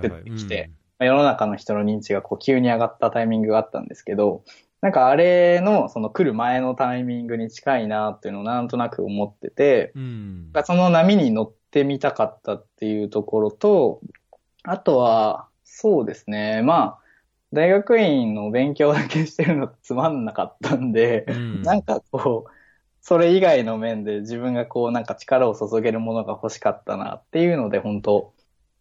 [0.00, 4.44] めてきて世の中の人の認知がこう急に上がったタイミングがあったんですけど、
[4.80, 14.00] なんかあれのその来る前のタイミングに近いなっていうのをなんとなく思ってて、うんその波に乗ってみたかったっていうところと、
[14.62, 16.98] あとは、そうですね、まあ、
[17.52, 21.62] 大学院の勉強だけしてるのつまんなかったんで、うん。
[21.62, 22.50] なんかこう、
[23.00, 28.32] それ以外の面で自分がこうなんか力を注げるものが欲しかったなっていうので、本当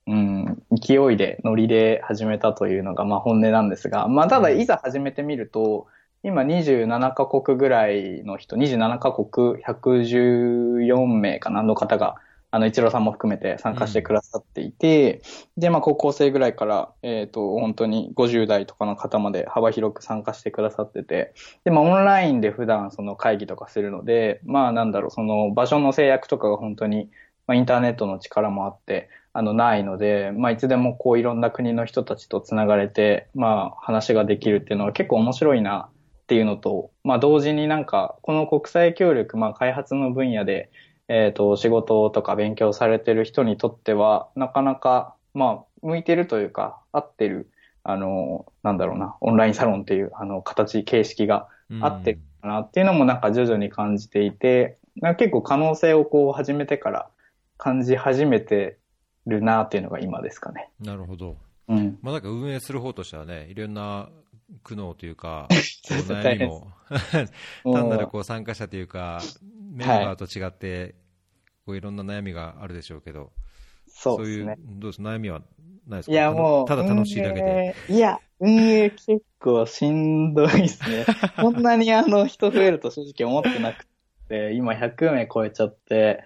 [0.07, 5.87] うん、勢いで、ノリで始めたというのがまあ本音なんですが、まあただいざ始めてみると、
[6.23, 12.15] 今27カ国ぐらいの人、27カ国114名かなの方が、
[12.51, 15.21] あの、一郎さんも含めて参加してくださっていて、
[15.55, 21.33] うん、で、まあ、高校生ぐらいから、えっ、ー、と、本当に50代とかの方まで幅広く参加してくださってて、
[21.63, 27.09] で、まあ、オンラインで普段その会議とかするので、まあ、なんだろう、その場所の制約とかが本当に、
[27.47, 40.69] まあ、インターネットの力もあって、あの、ないので、まあ、いつでもこう、いろんな国の人たちと繋がれて、まあ、話ができるっていうのは結構面白いなっていうのと、まあ、同時になんか、この国際協力、まあ、開発の分野で、
[41.07, 47.49] えっ、ー、と、仕事とか勉強されてる人にとっては、なかなか、まあ、向いてるというか、合ってる、
[47.83, 51.47] あの、なんだろうな、オンラインサロンっていう、あの、形、形式が
[51.81, 54.77] 合ってるかなっていうのもなんか徐々に感じていて、
[55.17, 57.09] 結構可能性をこう始めてから
[57.57, 58.77] 感じ始めて
[59.25, 60.69] るなっていうのが今ですかね。
[60.79, 61.37] なるほど。
[61.69, 61.97] うん。
[62.01, 64.09] まあなんか運営する方としてはね、いろんな
[64.63, 65.47] 苦悩というか、
[65.89, 66.71] 悩みも、
[67.63, 69.21] 単なるこう参加者というか、
[69.71, 70.95] メンバーと違って、
[71.65, 73.31] こういろんな悩みがあるでしょうけど、
[73.87, 74.55] そうですね。
[74.55, 75.01] そういう、どうです？
[75.01, 75.41] 悩みは
[75.87, 76.11] ないですか？
[76.11, 77.75] いやもう、ただ楽しいだけで。
[77.89, 81.05] いや、運営結構しんどいですね。
[81.39, 83.85] こんなにあの人増えると正直思ってなく
[84.27, 86.23] て、今100名超えちゃって、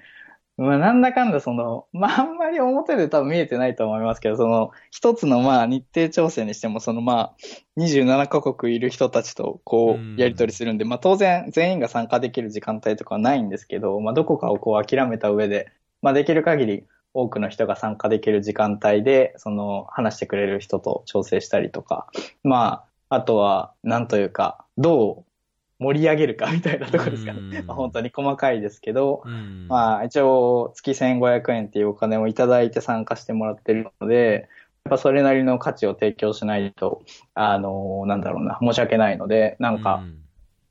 [0.58, 7.36] まあ、なんだかんだその、まあ、あんまり表で多分見えてないと思いますけど、その、一つのまあ、日程調整にしても、そのまあ、
[7.78, 22.08] 27カ国いる人たちとこう、やり取りするんで、まあ、当然、全員が参加できる時間帯とかはないんですけど、まあ、どこかをこう諦めた上で、まあ、できる限り多くの人が参加できる時間帯で、その、話してくれる人と調整したりとか、
[22.44, 25.35] まあ、あとは、なんというか、どう
[25.80, 27.64] 盛り上げるかみたいなところですかね。
[27.68, 29.24] まあ、本当に細かいですけど、
[29.68, 34.48] まあ一応月1500円っていうお金をいただいて参加してもらってるので、
[34.86, 37.02] やっぱそれなりの価値を提供しないと、
[37.34, 40.04] あの、なんだろうな、申し訳ないので、なんか、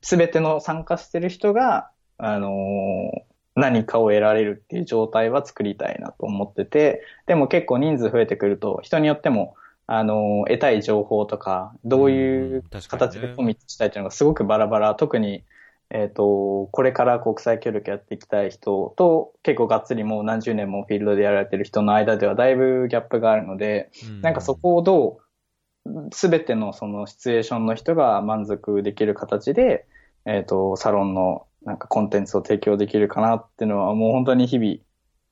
[0.01, 3.11] すべての参加してる人が、あの、
[3.55, 9.55] 何かを得られるっていう状態は作りたいなと思ってて、でも結構人数増えてくると、人によっても、
[9.87, 15.43] あの、得たい情報とか、どういう形でコミットしたいというのがすごくバラバラ、特に、
[15.91, 25.19] えっ、ー、と、これから国際協力やっていきたい人と、結構がっつりもう何十年もフィールドでやられてる人の間ではだいぶギャップがあるので、なんかそこをど
[25.85, 29.85] う、すべてのそのシチュエーションの人が満足できる形で、
[30.25, 34.77] えっ、ー、と、サロンのなんかコンテンツを提供できるかなっていうのはもう本当に日々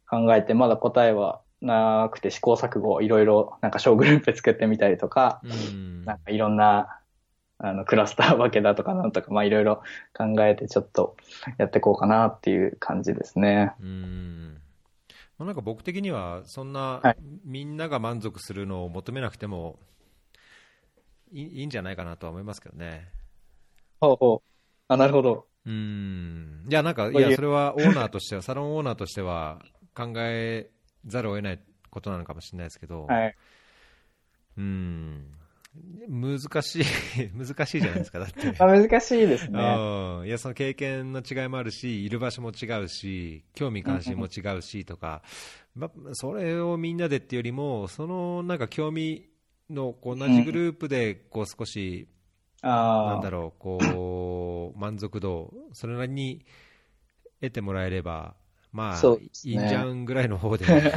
[0.07, 6.99] 考えて、まだ答えはなくて試行錯誤いろいろなんか小グループ作ってみたりとか、うん、なんかいろんな
[7.57, 9.81] あのクラスター分けだとかなんとかまあいろいろ
[10.13, 11.15] 考えてちょっと
[11.57, 13.73] やっていこうかなっていう感じですね。
[13.81, 14.57] うん
[15.37, 19.79] まあ、なんか僕的にはそんな、はい、みんなが満足するのを求めなくても
[21.31, 23.09] いいいんじゃないかなとは思いますけどね。
[23.99, 24.49] ほうほう。
[24.87, 25.47] あ、なるほど。
[25.65, 26.65] うん。
[26.69, 29.59] いや、なんか、いや、それはオーナーとしては、サロンオーナーとしては
[29.95, 30.69] 考え
[31.05, 33.35] ざるを得ないことなのかもしれないですけど、はい、
[34.57, 35.25] うん。
[36.07, 36.83] 難しい
[37.33, 38.51] 難しいじゃないですか、だって。
[38.59, 39.59] 難しいですね。
[40.25, 45.23] いや、その経験の違いもあるし、いる場所も違うし、興味関心も違うしとか、
[45.75, 49.27] ま、それをみんなでっていうよりも、そのなんか興味
[49.69, 52.07] の同じグループで、こう少し、
[52.61, 56.45] うん、なんだろう、こう、満足度、それなりに
[57.41, 58.35] 得てもらえれば、
[58.73, 60.91] まあ、ね、いいんじゃんぐらいの方で、ね、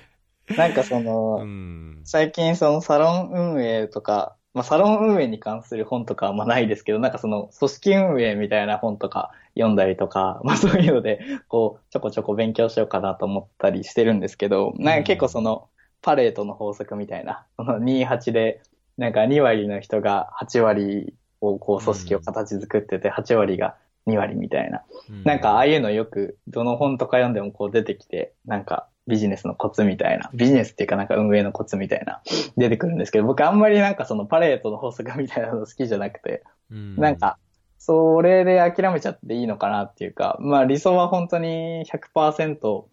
[0.56, 15.68] なんかその、うん、最近そのサロン運営とか、まあサロン運営に関する本とかはまあないですけど、なんかその組織運営みたいな本とか読んだりとか、 まあそういうので、こう、ちょこちょこ勉強しようかなと思ったりしてるんですけど、なんか結構その、
[16.02, 18.60] パレートの法則みたいな、その28で、
[18.98, 24.82] なんか2割の人が8割をこう組織を形作ってて、8割が2割みたいな。
[25.24, 32.22] なんかああいうのよく、どの本とか読んでもこう出てきて、なんかビジネスのコツみたいな、ビジネスっていうかなんか運営のコツみたいな、
[32.56, 37.38] 出てくるんですけど、僕あんまりなんかそのパレートの法則みたいなの好きじゃなくて、なんか、
[37.78, 41.84] それで諦めちゃっていいのかなっていうか、まあ理想は本当に
[42.14, 42.84] 100%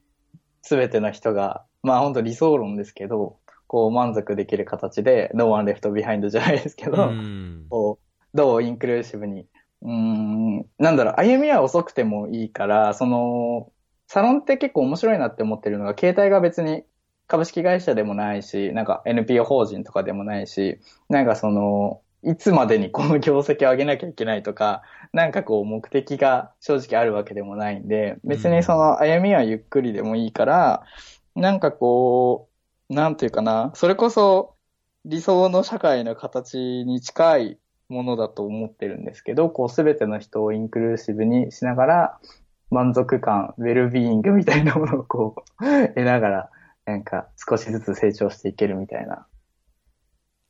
[0.63, 7.11] 全ての人が、まあ本当理想論ですけど、こう満足できる形で、 No One Left Behind じゃないですけど、
[7.69, 9.45] こう、どうインクルーシブに
[9.81, 13.71] うん、なんだろう、歩みは遅くてもいいから、その、
[14.07, 16.83] サロンって結構面白いなって思ってるのが、形態が別に
[17.27, 24.81] 株式会社でもないし、なんか NPO 法人とかでもないし、なんかその、いつまでにこの業績を上げなきゃいけないとか、
[25.13, 30.83] なんかこう目的が正直あるわけでもないんで、別にその歩みはゆっくりでもいいから、
[31.35, 32.49] なんかこ
[32.89, 34.55] う、なんていうかな、それこそ
[35.05, 37.57] 理想の社会の形に近い
[37.89, 42.19] ものだと思ってるんですけど、こうすべての人をインクルーシブにしながら、
[42.71, 46.49] 満足感、ウェルビーイングみたいなものをこう、得ながら、
[46.85, 49.27] なんか少しずつ成長していけるみたいな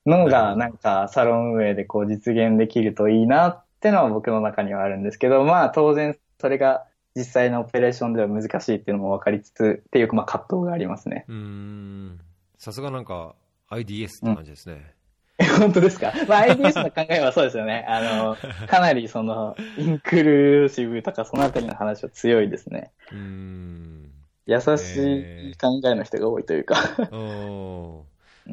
[0.06, 11.26] のが、なんかサロン運営でこう実現できるといいなってのは僕の中にはあるんですけど、まあ当然それが実際のオペレーションでは難しいっていうのも分かりつつ、っていうまあ葛藤がありますね。
[11.28, 12.20] うん。
[12.58, 13.36] さすがなんか
[13.70, 14.74] IDS って感じですね。
[14.74, 14.99] うん
[15.60, 16.14] 本当ですか？
[16.28, 17.86] まあ IDS の考えはそうですよね。
[17.88, 22.92] あの、 かなりその、インクルーシブとかそのあたりの話は強いですね。
[23.12, 24.12] うん。
[24.46, 26.76] 優しい考えの人が多いというか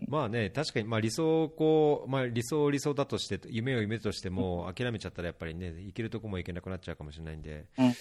[0.08, 7.94] まあね、確かに、まあ、理想をこう、まあ、理想を理想だとして、夢を夢としても、諦めちゃったらやっぱりね、行けるとこも行けなくなっちゃうかもしれないんで、うんうん、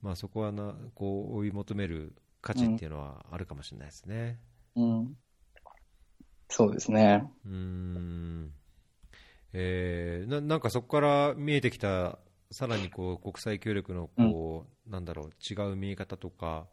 [0.00, 4.38] まあ、そこはなこう追い求める価値っていうのはあるかもしれないですね。
[4.76, 5.16] うん、うん、
[6.54, 7.24] そうですね。
[7.46, 8.50] うん。
[9.54, 12.18] えー、ななんかそこから見えてきた、
[12.50, 16.66] さらにこう国際協力のこう、うん、なんだろう、違う見え方とか、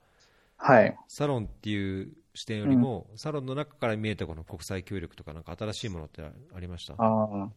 [0.57, 6.95] はい、サロンっていう視点よりも、うん、サロンの中から見えたこの国際協力とか、なんか新しいものってありました？
[6.97, 7.49] あ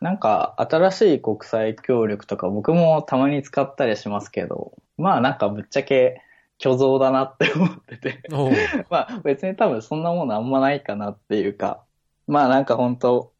[0.00, 6.20] なんか新しい国際協力とか僕もたまに使ったりしますけど、まあなんかぶっちゃけ
[6.62, 8.22] 虚像だなって思ってて。
[8.90, 11.84] まあ別に多分そんなものあんまないかなっていうか、
[12.26, 13.32] まあなんか本当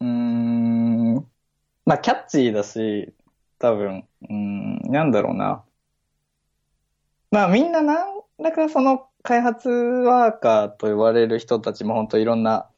[0.00, 1.14] うーん、
[1.84, 3.12] まあキャッチーだし、
[3.58, 5.64] 多分、うん、なんだろうな。
[7.30, 12.70] まあみんななんだかその開発ワーカーと言われる人たちも本当いろんな、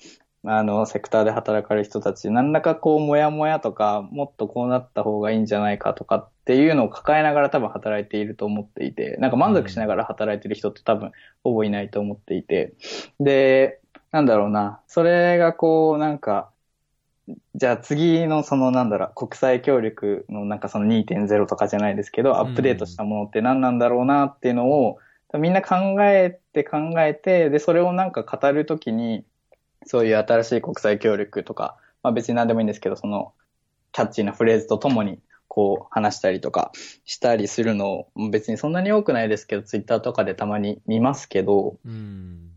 [0.44, 11.12] あの、セクターで働かれる人たち、何らかこう、もやもやとか、もっとこうなった方がいいんじゃないかとかっていうのを抱えながら多分働いていると思っていて、なんか満足しながら働いてる人って多分
[11.44, 12.74] ほぼいないと思っていて、
[13.20, 13.78] で、
[14.10, 16.50] なんだろうな、それがこう、なんか、
[17.54, 24.98] じゃあ次のそのなんだろう、国際協力のなんかその2.0とかじゃないですけど、アップデートしたものって何なんだろうなっていうのを、
[25.38, 29.24] みんな考えて考えて、で、それをなんか語るときに、
[29.86, 33.34] そういう新しい国際協力とか、まあ別に何でもいいんですけど、その、
[33.92, 36.70] キャッチーなフレーズとともに、こう話したりとか
[37.04, 42.50] したりするのを、別にそんなに多くないですけど、ツイッターとかでたまに見ますけど、うん、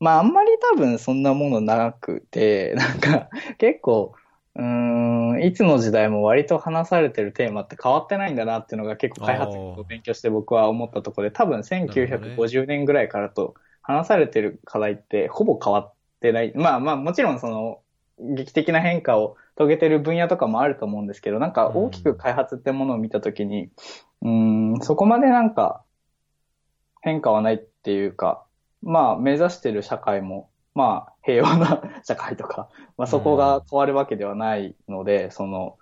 [0.00, 4.14] まああんまり多分そんなものなくて、 なんか結構、
[4.54, 15.92] うん、いつの時代も割と話されてるテーマって変わってないんだなっていうのが結構開発を勉強して僕は思ったところで、多分1950年ぐらいからと話されてる課題ってほぼ変わっ
[16.22, 16.52] てない。
[16.54, 17.80] まあまあもちろんその
[18.20, 23.70] 劇的な変化を遂げてる分野とかもあると思うんですけど、なんか大きく開発ってものを見たときに、
[24.22, 25.82] うん、ん、そこまでなんか
[27.00, 28.44] 変化はないっていうか、
[28.82, 35.76] まあ目指してる社会もまあ、平和な 社会とか、まあ、そこが変わるわけではないので、うん、その、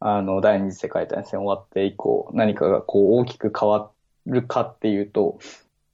[0.00, 3.92] あの、第二次世界大戦終わって以降、何かがこう大きく変わ
[4.26, 5.38] るかっていうと、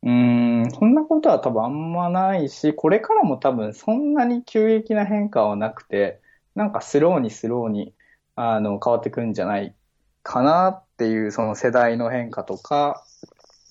[0.08, 6.22] うん、そんなことは多分あんまないし、これからも多分そんなに急激な変化はなくて、
[6.54, 7.94] なんかスローにスローに、
[8.34, 9.74] あの、変わってくるんじゃない
[10.22, 13.04] かなっていう、その世代の変化とか、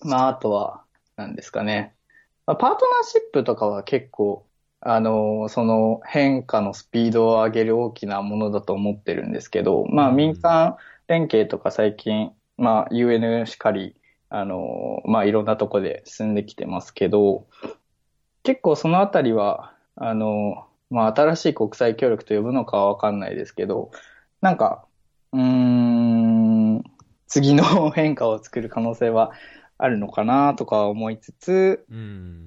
[0.04, 0.84] まあ、あとは、
[1.16, 1.96] なんですかね。
[2.46, 4.46] まあ、パートナーシップとかは結構、
[4.82, 13.96] あの、その変化のスピードを上げる大きなものだと思ってるんですけど、まあ民間連携とか最近、まあ UN しかり、
[14.30, 17.48] あの、まあいろんなとこで進んできてますけど、
[18.44, 23.92] 結構そのあたりは、あの、まあ新しい国際協力と呼ぶのかはわかんないですけど、
[24.42, 24.86] なんか、
[25.34, 26.84] うーん、
[27.28, 29.32] 次の変化を作る可能性は
[29.78, 31.86] あるのかなとか思いつつ、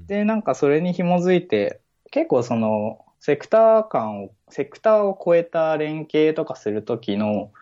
[0.06, 7.52] で、なんかそれに紐づいて、結構その、セクター間を、セクターを超えた連携とかするときの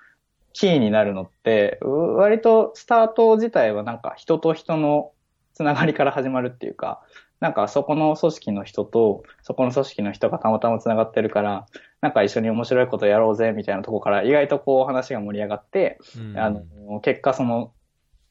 [0.59, 5.13] キーになるのって、割とスタート自体はなんか人と人の
[5.55, 7.01] つながりから始まるっていうか、
[7.39, 11.67] なんかそこの組織の人と、そこの組織の人がたまたまつながってるから、
[12.01, 17.71] なんか一緒に面白いことやろうぜみたいなとこから意外とこう話が盛り上がって、うん、あの、結果その、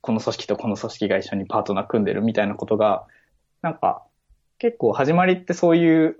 [0.02, 3.06] この組織とこの組織が一緒にパートナー組んでるみたいなことが、
[3.62, 4.04] なんか
[4.60, 6.20] 結構始まりってそういう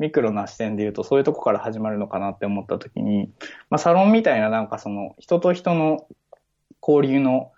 [0.00, 3.30] ミクロな視点で言うとそういうとこから始まるのかなって思った時に、
[3.68, 6.08] まあサロンみたいななんかその人と人の
[6.82, 7.52] 交流の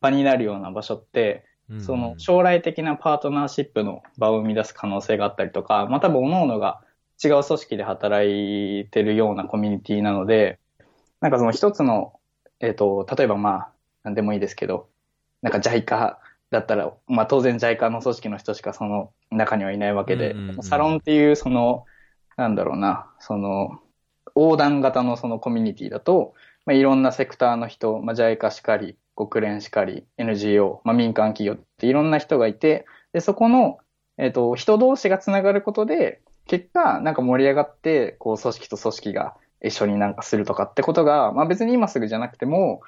[0.00, 1.44] 場になるような場所って、
[1.80, 6.82] その将来的なパートナーシップの場を生み出す可能性があったりとか、まあ多分各々が
[7.22, 10.60] 違う組織で働いてるようなコミュニティなので、
[11.20, 12.20] なんかその一つの、
[12.60, 13.68] えっ、ー、と、例えばまあ、
[14.04, 14.88] なんでもいいですけど、
[15.40, 16.18] なんか JICA
[16.50, 21.84] だったら、まあ当然 JICA の組織の人しかその中にはいないわけで、サロンっていうその、
[22.36, 23.80] なんだろうな、その、
[24.34, 26.34] 横断型のそのコミュニティだと、
[26.66, 33.78] まあ、いろんなセクターの人、まあ、JICA しかり、国連しかり、NGO、まあ、民間企業っていろんな人がいて、で、そこの、
[34.18, 42.82] えっ、と、人同士がつながることで、結果、なんか盛り上がって、こう、組織と組織が一緒になんかするとかってことが、まあ別に今すぐじゃなくても、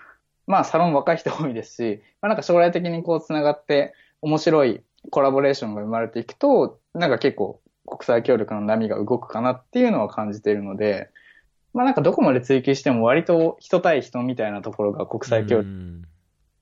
[0.46, 11.10] まあサロン若い人多いですし、まあなんか将来的にこうつながって面白いコラボレーションが生まれていくと、なんか結構国際協力の波が動くかなっていうのは感じているので、
[11.72, 15.68] まあなんかどこまで追求しても割と人対人みたいなところが国際協力、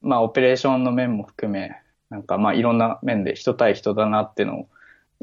[0.02, 1.72] まあオペレーションの面も含め、
[2.10, 4.68] なんかまあいろんな面で人対人だなっていうのを、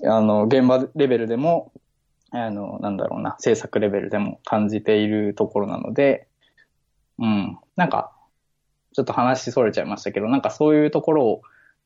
[0.05, 1.71] あの、現場レベルでも、
[2.31, 6.27] あの、なんだろうな、制作レベルでも感じているところなので、
[7.19, 8.11] うん、なんか、
[8.93, 11.41] ちょっと話それちゃいましたけど、なんかそういうところを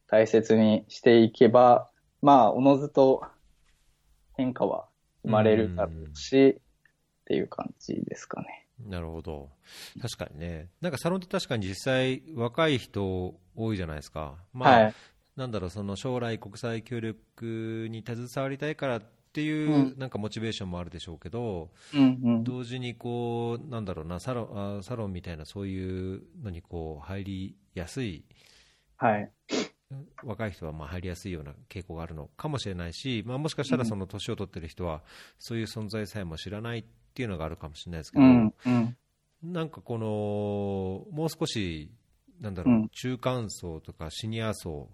[0.08, 1.90] 大切にしていけば、
[2.22, 3.24] まあ、おのずと
[4.36, 4.88] 変化は
[5.24, 6.56] 生まれるだろうし、っ
[7.26, 8.68] ていう感じですかね。
[8.86, 9.50] なるほど。
[10.02, 10.70] 確かにね。
[10.82, 14.36] なんかサロンって確かに実際若い人多いじゃないですか。
[14.54, 14.94] まあ、はい、
[15.36, 19.02] なんだろう、その将来国際協力に携わりたいからっ
[19.34, 28.24] ていうなんかモチベーションもあるでしょうけど、うんうん、同時にこう、なんだろうな、サロンあサロンみたいなそういうのにこう入りやすい、
[28.96, 29.32] はい、
[30.24, 35.02] 若い人はまあ入りやすいような傾向があるのかもしれないし、まあ、もしかしたらその年を取ってる人は、
[35.40, 36.84] そういう存在さえも知らないっ
[37.14, 38.98] ていうのがあるかもしれないですけど、うんうん、
[39.44, 41.90] なんかこの、もう少し、
[42.42, 44.90] なんだろう、うん、中間層とかシニア層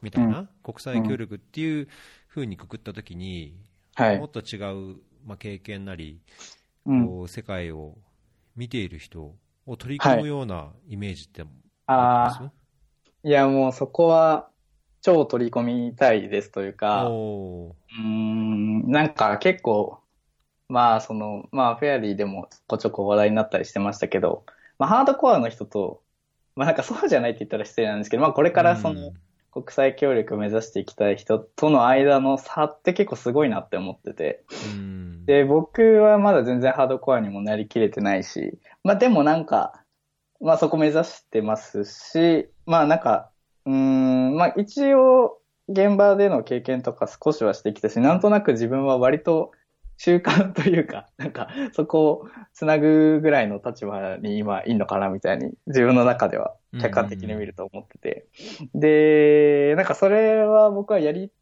[0.00, 1.88] みたいな、国際協力っていう
[2.26, 3.54] ふうにくくったときに、
[3.98, 4.96] もっと違う、
[5.26, 6.20] まあ、経験なり、
[6.84, 7.98] こう世界を
[8.56, 9.34] 見ている人
[9.66, 12.57] を取り込むようなイメージってあります、い
[13.22, 14.48] や、もうそこは
[15.00, 19.98] 超取り込みたいですというか、うん、なんか結構、
[20.68, 24.44] まあその、まあフェアリーでもちょこちょこ話題になったりしてましたけど、
[24.78, 26.02] まあハードコアの人と、
[26.56, 29.12] まあなんかそうじゃないって言ったら失礼なんですけど、まあこれからその、
[29.50, 34.44] 国際協力を目指していきたい人との間の差って結構すごいなって思ってて。
[35.24, 39.82] で、僕はまだ全然ハードコアにもなりきれてないし、まあでもなんか、
[40.40, 43.30] まあそこ目指してますし、まあなんか、
[43.64, 49.52] うん、まあ一応現場での経験とか少しはしてきたし、なんとなく自分は割と
[49.96, 58.26] 習慣というか、 なんかそこをつなぐぐらいの立場に今いいのかなみたいに自分の中では客観的に見ると思ってて。
[58.74, 61.32] で、なんかそれは僕はやり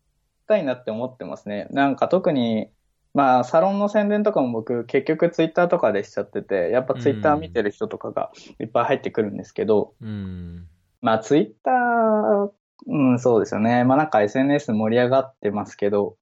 [0.47, 1.67] たいなって思ってますね。
[1.73, 2.71] なんか特に
[3.15, 10.69] まあ、サロンの宣伝とかも僕、結局ツイッターとかでしちゃってて、やっぱツイッター見てる人とかがいっぱい入ってくるんですけど、うん、
[11.01, 12.51] まあ、ツイッター、
[12.87, 13.85] うん、そうですよね。
[13.85, 16.17] まあなんか SNS 盛り上がってますけど、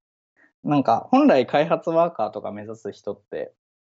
[0.63, 3.53] なんか本来開発ワーカーとか目指す人って、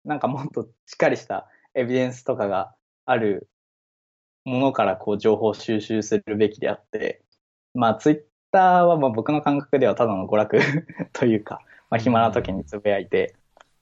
[0.03, 2.73] なんか もっとしっかりしたエビデンスとかが
[3.05, 3.49] ある
[4.45, 7.21] ものからこう情報収集するべきであって、
[7.73, 8.21] まあツイッ
[8.51, 10.59] ターはまあ僕の感覚ではただの娯楽
[11.13, 13.36] というか、まあ、暇な時につぶやいて、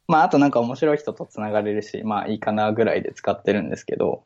[0.08, 4.24] まあ、あとなんか面白い人と繋がれるし、まあいいかなぐらいで使ってるんですけど、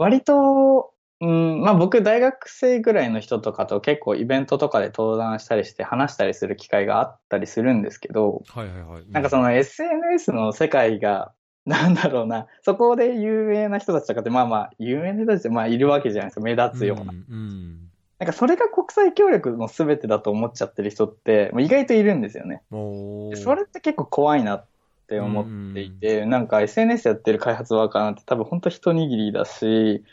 [0.00, 9.04] 割と、うん、まあ僕大学生ぐらいの人とかと結構イベントとかで登壇したりして話したりする機会があったりするんですけど、はいはいはい。
[9.10, 11.34] なんかその SNS の世界が、
[11.66, 17.12] なんだろうな、そこで有名な人たちとかって、まあまあ、有名な人たちってまあいるわけじゃないですか、目立つような。
[17.12, 22.62] うん、うんなんかそれが国際協力の全てだと思っちゃってる人って、意外といるんですよね。
[22.70, 24.66] それって結構怖いなっ
[25.10, 30.04] て思っていて、なんか SNS やってる開発ワーカーなんて多分本当一握りだし、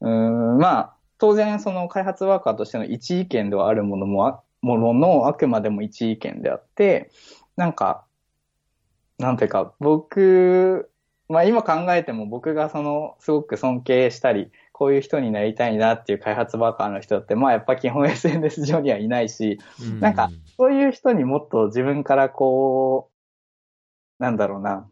[0.00, 7.10] うん、まあ、当然その開発ワーカーとしての一意見ではあるものも、もののあくまでも一意見であって、
[7.56, 8.04] なんか、
[9.18, 10.88] なんていうか、僕、
[11.28, 23.13] まあ今考えても僕がその、すごく尊敬したり、こういう人になりたいなっていう開発バカーの人って、まあやっぱ基本 SNS 上にはいないし、うん、なんかそういう人にもっと自分からこう、
[24.24, 24.88] なんだろうな、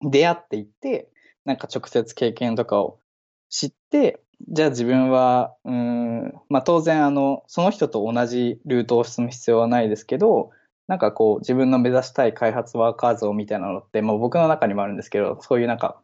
[0.00, 1.10] 出会っていって、
[1.44, 3.00] なんか直接経験とかを
[3.48, 10.50] 知って、じゃあ自分は、うん、まあ当然あの、その人と同じルートを進む必要はないですけど、
[10.86, 16.00] なんかこう自分の目指したい開発ワーカー像みたいなのって、まあ僕の中にもあるんですけど、そういうなんか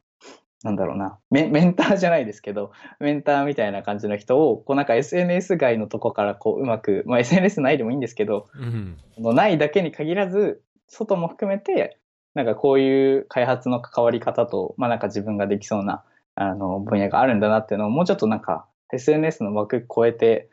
[0.64, 1.18] なんだろうな。
[1.30, 11.98] メ、メンターじゃないですけど、メンターみたいな感じの人を、こうなんか SNS 外のとこからこううまく、まあ SNS ないでもいいんですけど、うん、のないだけに限らず、外も含めて、
[12.36, 20.50] なんかこういう開発の関わり方と、まあなんか自分ができそうな、あの、分野があるんだなっていうのを、もうちょっとなんか SNS の枠超えて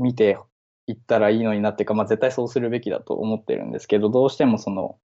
[0.00, 0.36] 見て
[0.88, 4.98] いったらいいのになっていうか、まあ絶対そうするべきだと思ってるんですけど、どうしてもその、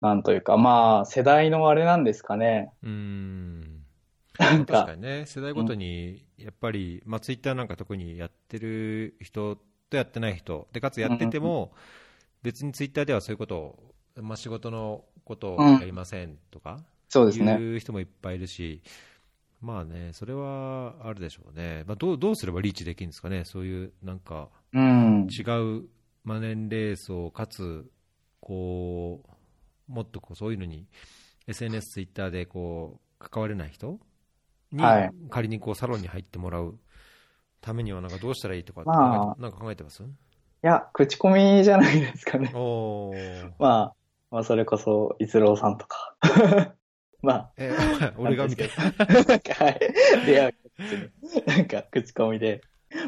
[0.00, 2.70] なんというか、まあ、世代のあれなんですかね。
[2.84, 3.84] うーん。
[4.38, 9.58] なんか確か、にね、世代ごとに、やっぱり、まあ、ツイッターなんか特にやってる人
[9.90, 11.72] とやってない人、で、かつやってても、
[12.42, 17.58] 別にツイッターではそういうことを、まあ、仕事のことをやりませんとか、そうですね。
[17.58, 18.82] いう人もいっぱいいるし、
[19.60, 21.84] まあね、それはあるでしょうね。
[21.86, 25.26] まあ、どう、どうすればリーチできるんですかね、そういう、なんか、うん。
[25.28, 25.88] 違う、
[26.24, 27.90] まあ、年齢層かつ
[28.40, 29.22] こ
[29.88, 30.86] うもっとこうそういうのに
[31.46, 33.98] SNS、ツイッターでこう関われない人
[34.72, 36.78] に、はい仮にこうサロンに入ってもらう
[37.60, 40.02] ためにはなんかどうしたらいいとか、まあなんか考えてます？
[40.02, 40.06] い
[40.62, 42.52] や、口コミじゃないですかね。
[43.58, 43.96] まあ、
[44.30, 46.16] まあ、それこそ、逸郎さんとか。
[47.22, 47.72] まあ、え
[48.18, 50.30] 俺が見てなんか、 はい。
[50.30, 50.50] いや、
[51.46, 52.60] なんか、口コミで。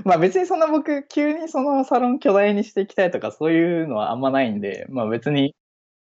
[0.05, 5.55] まあ別にそんな僕、急にそのサロン巨大にしていきたいとか、そういうのはあんまないんで、まあ別に、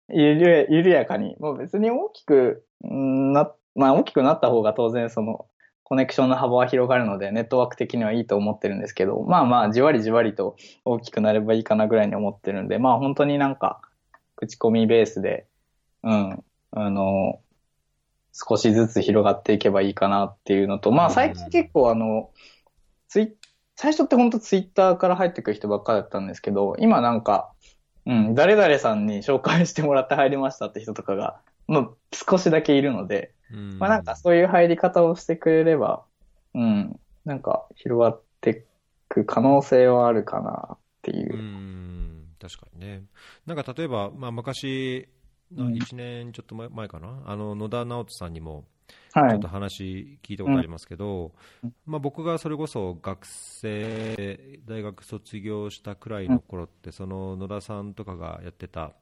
[0.09, 5.45] ゆるや緩やかに、もう別に大きくんな、まあ大きくなった方が当然その、
[5.83, 10.55] コネクションの幅は広がるので、ネットワーク的にはいいと思ってるんですけど、まあまあ、じわりじわりと
[10.85, 13.81] 大きくなればいいかなぐらいに思ってるんで、まあ本当になんか、
[14.39, 15.47] 口コミベースで、
[16.01, 17.41] うん、あの、
[18.31, 22.31] 少しずつ広がっていけばいいかなっていうのと、まあ最近結構あの、
[23.09, 23.35] ツイ
[23.75, 27.51] 最初って本当ツイッターから入ってくる人ばっかだったんですけど、今なんか、
[28.05, 33.77] うん、誰々さんに紹介してもらって入りましたって人とかが、まあ少しだけいるので、うん。
[33.77, 36.03] まあなんかそういう入り方をしてくれれば、
[36.55, 38.55] うん、なんか広がってい
[39.09, 41.33] く可能性はあるかなっていう。
[41.33, 41.37] う。
[41.37, 41.78] ん
[42.39, 43.03] 確かにね、
[43.45, 45.07] なんか例えば、まあ、昔、
[45.55, 45.73] うん。
[45.73, 48.65] 1年ちょっと前前かな、あの野田直人さんにも、
[49.13, 49.29] はい。
[49.31, 49.47] ちょっと。
[49.47, 51.33] 話聞いたことありますけど、
[51.63, 51.73] うん。
[51.85, 58.93] まあ、僕がそれこそ学生、大学卒業したくらいの頃って、その野田さんとかがやってた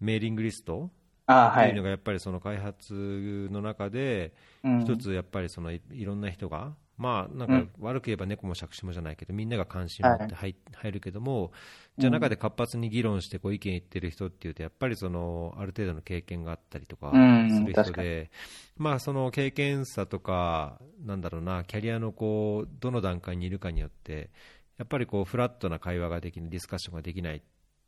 [0.00, 0.90] メーリングリスト
[1.30, 1.82] っていうの。
[1.82, 4.80] がやっぱりその開発の中で、うん。
[4.80, 7.70] 一つやっぱりそのいいろんな人が、まあ、なんかうん。
[7.80, 11.52] 悪く言えば猫も借子もじゃないけど、みんなが関心を持って入,、入るけども、
[11.98, 18.30] じゃあ中で活発に議論してこう意見言ってる人っていうと、やっぱりそのある程度の経験があったりとかうんする人で、
[18.76, 24.30] まあその経験差とか、なんだろうな、キャリアのこうどの段階にいるかによって、
[24.78, 27.40] やっぱりこうフラットな会話ができない、ディスカッションができないっ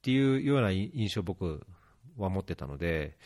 [0.03, 1.67] ていうような印象を僕
[2.17, 3.17] は持ってたので、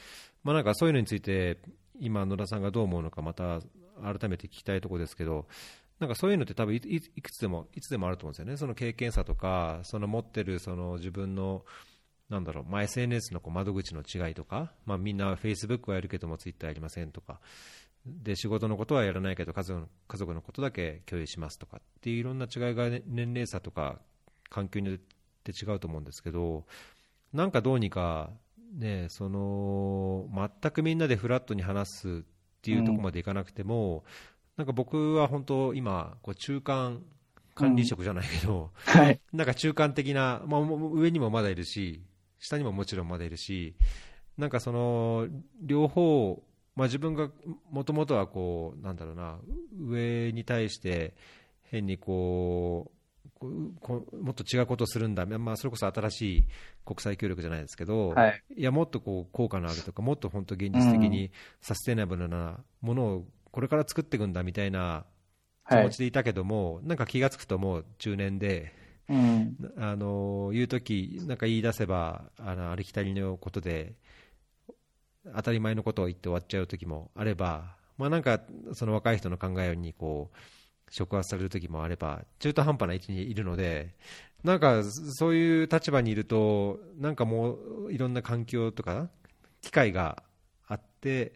[0.45, 1.59] まあなんかそういうのについて、
[1.99, 3.61] 今、野田さんがどう思うのか、また
[4.03, 5.47] 改めて聞きたいところですけど、
[6.01, 11.65] なんかそういうのって多分いくつでもいつでもあると思うんですよね、その経験差とか、その持ってるその自分の
[12.29, 17.41] なんだろう、まあ、SNS のこう窓口の違いとか、まあ、みんな Facebook はやるけども Twitter やりませんとか、
[18.07, 21.77] で仕事のことはやらないけど家族の家族のことだけ共有しますとか。
[21.77, 24.01] っていういろんな違いが、ね、年齢差とか
[24.49, 24.99] 環境によっ
[25.45, 26.65] て違うと思うんですけど、
[27.33, 28.31] なんかどうにか、
[28.75, 30.27] ね、その
[30.61, 32.25] 全くみんなでフラットに話す
[32.63, 34.05] っていうところまでいかなくても、
[34.57, 37.03] なんか僕は本当、今、中間
[37.57, 39.21] 管理職じゃないけど、はい。
[39.33, 42.05] なんか中間的な、まあ、上にもまだいるし、
[42.39, 43.75] 下にももちろんまだいるし、
[44.39, 45.27] なんかその
[45.61, 46.41] 両方、
[46.77, 47.31] まあ、自分が
[47.69, 49.39] もともとはこう、なんだろうな、
[49.81, 51.15] 上に対して
[51.65, 53.02] 変にこう、
[53.39, 56.45] こうもっと違うことをするんだ、まあ、それこそ新しい
[56.85, 58.43] 国際協力じゃないですけど、はい。
[58.57, 65.05] いやもっとこう効果のあるとか、もっと本当、現実的にサステナブルなものをこれから作っていくんだみたいな
[65.69, 65.97] 気はい持ち。
[65.99, 68.75] でいたけども、なんか気がつくともう中年で、
[69.09, 69.57] うん。
[69.77, 73.95] あの言うとき、なんか言い出せばあのありきたりのことで、
[75.35, 78.41] 当たり前のことを言って終わっちゃうときもあれば、まあ、なんか
[78.73, 80.37] その若い人の考えにこう
[80.93, 83.95] 触発される時もあれば、中途半端な位置にいるので、
[84.45, 89.09] なんかそういう立場にいると、なんかもういろんな環境とか、
[89.63, 90.23] 機会が
[90.69, 91.33] あって、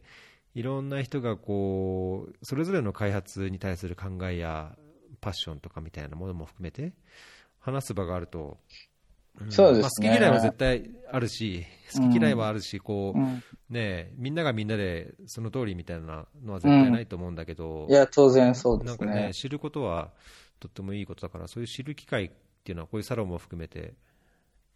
[0.54, 4.76] いろんな人がこうそれぞれの開発に対する考えや
[5.20, 6.92] パッションとかみたいなものも含めて
[7.58, 8.58] 話す場があると、
[9.44, 19.34] んそうですねまあ、好き嫌いは絶対あるし、好き嫌いはあるし、こううんね、みんながみんなでその通りみたいなのは絶対ないと思うんだけど、いや、当然そうですなんかねね。
[19.34, 20.12] 知ることは
[20.60, 22.30] とってもいいことだから、そういう知る機会っ
[22.64, 23.94] ていうのは、こういうサロンも含めて、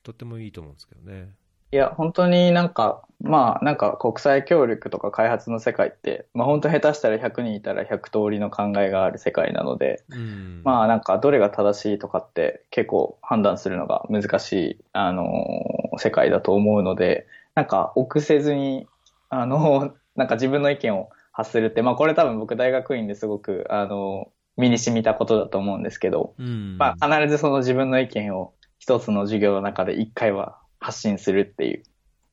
[0.03, 1.35] とってもいいと思うんですけどね。
[1.73, 10.63] いや、本当になんか、まあ、なんか国際協力とか開発の世界って、まあ本当下手したら100人いたら100通りの考えがある世界なので、うん。
[10.65, 18.89] まあなんかどれが正しいとかって結構判断するのが難しい、あのー世界だと思うので、なんか臆せずに、
[19.29, 26.77] あの、 なんか自分の意見を発するって、まあこれ多分僕大学院ですごく、あの、身に染みたことだと思うんですけど、うん。
[26.79, 31.83] まあ必ずその自分の意見を一つの授業の中で一回は発信するっていう。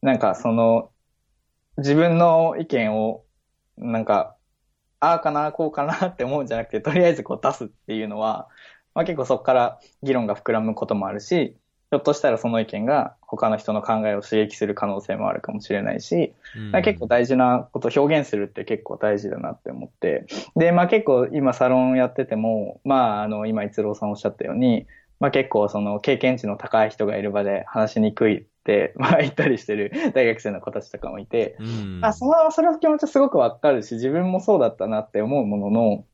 [0.02, 0.92] なんかその、
[1.78, 3.24] 自分の意見を、
[3.78, 4.36] なんか、
[5.00, 8.48] ああかな、こうかなって思うんじゃなくて、とりあえずこう出すっていうのは、
[8.96, 11.56] まあ結構そこから議論が膨らむこともあるし、
[11.90, 20.26] ひょっとしたらその意見が他の人の考えを刺激する可能性もあるかもしれないし、うん結構大事なことを表現するって結構大事だなって思って。
[20.56, 24.88] で、まあ結構今サロンやってても、まああの今一郎さんおっしゃったように、
[25.20, 32.00] まあ結構その経験値の高い人がいる場で話しにくいって、 まあ言ったりしてる 大学生の子たちとかもいて、うん。
[32.02, 36.06] あ、その、それの気持ちすごくわかるし、自分もそうだったなって思うものの、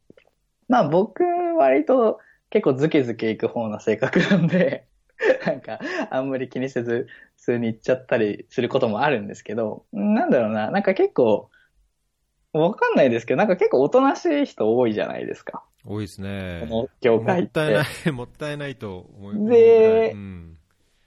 [0.70, 1.24] まあ僕
[1.58, 4.86] 割と結構ズケズケいく方な性格なんで、
[5.46, 5.80] なんか
[6.10, 11.50] あんまり気にせず普通に行っちゃったりすることもあるんですけど、なんだろうな、なんか結構、
[12.54, 15.64] わかんないですけど、なんか結構おとなしい人多いじゃないですか。
[15.86, 16.66] 多いですね。
[16.70, 17.44] この業界っ。
[17.44, 19.50] もってたいない、 もったいないと思う。
[19.50, 20.58] でうん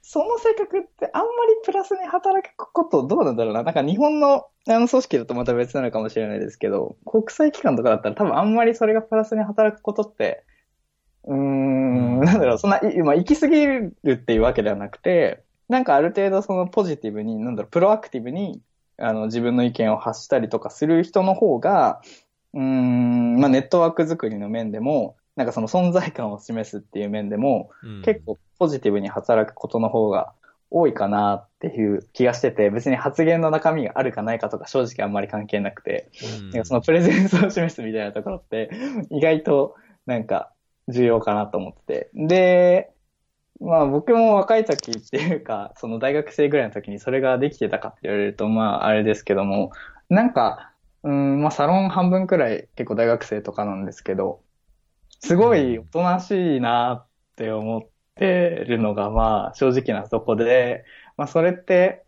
[0.09, 3.65] その性格ってあんまりプラスに働くことどうなんだろうな。
[3.65, 10.45] なんか日本のあの組織だとまた別なのかもしれないですけど、国際機関とかだったら多分あんまりそれがプラスに働くことって、
[11.25, 18.63] うーん、うんなんだろう、そんな、いまあ、行き過ぎるっていうわけではなくて、なんかある程度そのポジティブに、なんだろう、プロアクティブに、
[18.99, 22.01] あの、自分の意見を発したりとかする人の方が、
[22.55, 30.33] うーん、まあ、ネットワーク作りの面でも、なんかその存在感を示すっていう面でも、うん結構ポジティブに働くことの方が
[30.71, 38.71] 多いかなっていう気がしてて、別に発言の中身があるかないかとか正直あんまり関係なくて、うんなんかそのプレゼンスを示すみたいなところって
[39.11, 39.75] 意外と
[40.07, 40.51] なんか
[40.89, 42.11] 重要かなと思ってて。
[42.15, 42.91] で、
[43.61, 49.73] まあ僕も若い時っていうか、 その大学生ぐらいの時にそれができてたかって言われるとまああれですけども、
[50.09, 54.41] なんか、うん、まあサロン半分くらい結構大学生とかなんですけど、
[55.21, 57.83] すごいおとなしいなって思っ
[58.17, 60.85] てるのがまあ正直なとこで、
[61.17, 62.05] まあそれって、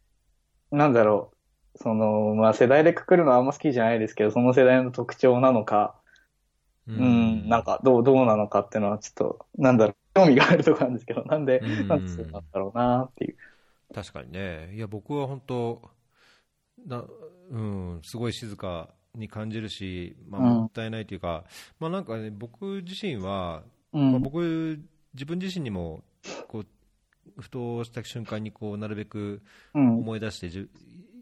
[0.70, 1.32] なんだろ
[1.74, 5.94] う、その、まあ世代でくくるのはあんま好きじゃないですけど、その世代の特徴なのか、
[6.88, 13.36] ううん、なんかどう、どうなのかっていうのはちょっと、なんだろう、興味があるところなんですけど、なんで、うんなんでそうなんだろうなっていう。
[13.94, 15.82] 確かにね、いや、僕は本当
[16.86, 17.04] な、
[17.50, 21.44] うん、すごい静かに感じるし、まあ、うんもったいないというか、
[21.80, 23.62] まあなんかね、僕自身は、
[23.92, 24.10] うん。
[24.12, 24.80] まあ、僕、
[25.14, 26.02] 自分自身にも、
[26.48, 26.66] こう、
[27.40, 29.42] ふとした瞬間にこうなるべく
[29.74, 29.98] うん。
[29.98, 30.70] 思い出してじゅ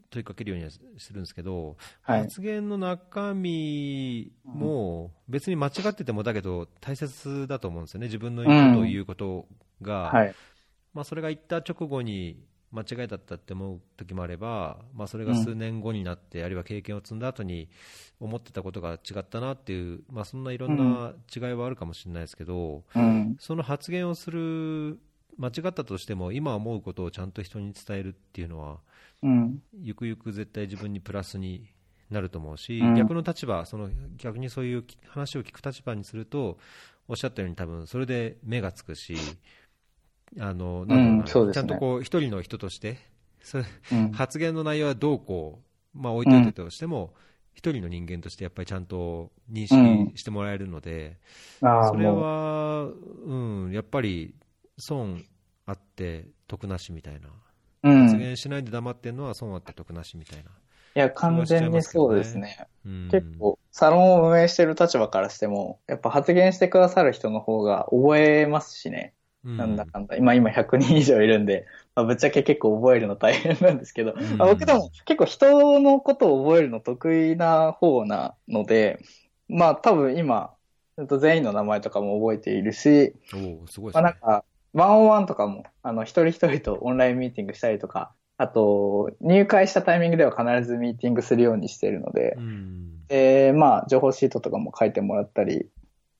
[0.09, 0.79] 問いかけるようにはす
[1.13, 2.21] るんですけど、はい。
[2.21, 9.47] 発言の中身も別に間違っててもだけど大切だと思うんですよね、自分の言うことを言うこと
[9.81, 10.35] が、はい。
[10.93, 17.69] まあ、それが言った直後に間違いだったって思う時もあれば、まあ、それが数年後になって、あるいは経験を積んだ後に
[18.19, 23.37] 思ってたことが違ったなっていう、まあ、そんないろんな違いはあるかもしれないですけど、うん。
[23.39, 24.99] その発言をする
[25.37, 28.79] 間違ったとしても今思うことをちゃんと人に伝えるっていうのは
[29.23, 29.61] うん。
[29.73, 31.69] ゆくゆく絶対自分にプラスに
[32.09, 32.95] なると思うし、うん。
[32.95, 36.57] 逆の立場その逆にそういう話を聞く立場にすると
[37.07, 39.15] おっしゃったように多分それで目がつくし
[40.39, 42.97] あのなんだろうちゃんとこう一人の人として。
[44.13, 45.61] 発言の内容はどうこ
[45.95, 47.13] う、まあ、置いといてとしても、
[47.53, 51.17] 一人の人間としてやっぱりちゃんと認識してもらえるので、
[51.59, 51.65] そ
[51.95, 52.83] れもは、
[53.25, 53.33] う
[53.69, 54.35] ん、やっぱり
[54.77, 55.23] 損
[55.65, 57.29] あって得なしみたいな、
[57.83, 60.51] 発言しないで黙ってるのは損あって得なしみたいな。
[60.97, 62.67] や、完全にそうですね。
[62.85, 69.13] うん結構、サロンを運営してる立場からしても、やっぱ発言してくださる人の方が覚えますしね。
[69.43, 70.15] なんだかんだ。
[70.17, 71.65] 今、今100人以上いるんで、
[71.95, 78.99] まあ、ぶっちゃけ結構覚えるの大変なんですけど、あ僕でも結構人のことを覚えるの得意な方なので、
[79.47, 80.53] まあ多分今、
[80.97, 83.93] えっと全員の名前とかも覚えているし、おおすごいね。
[83.93, 93.07] まあなんか、ワンオンワンとかも、あの、一人一人とオンラインミーティングしたりとか、あと、入会したタイミングでは必ずミーティングするようにしているので、うん。
[93.07, 95.67] で、まあ、情報シートとかも書いてもらったり、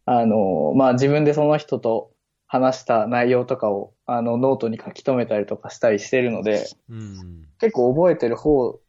[0.06, 2.12] あの、まあ自分でその人と
[2.48, 7.46] 話した内容とかを、あの、ノートに書き留めたりとかしたりしてるので、うん。
[7.60, 8.80] 結構覚えてる方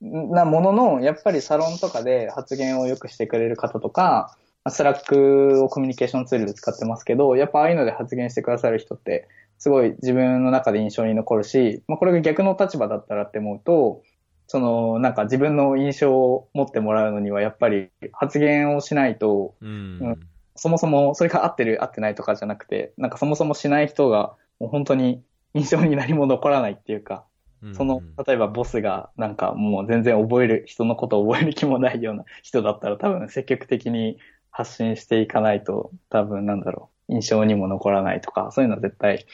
[0.00, 4.36] なものの、やっぱりサロンとかで発言をよくしてくれる方とか、
[4.70, 14.02] スラックをコミュニケーションツールで使ってますけど、やっぱああいうので発言してくださる人って、すごい自分の中で印象に残るし、まあ、これが逆の立場だったらって思うと、
[14.48, 19.68] その、なんか自分の印象を持ってもらうのには、やっぱり発言をしないと、うん。
[19.68, 19.72] う
[20.10, 20.20] ん。
[20.54, 25.22] そもそもそれが合ってる合ってないとかじゃなくて、なんかそもそもしない人が、もう本当に
[25.54, 27.24] 印象に何も残らないっていうか、
[27.62, 27.74] うん。
[27.74, 34.18] その、例えばボスがなんかもう全然覚える、人のことを覚える気もないような人だったら多分積極的に
[34.56, 39.26] 発信していかないと多分なんだろう、印象にも残らないとか、そういうのは絶対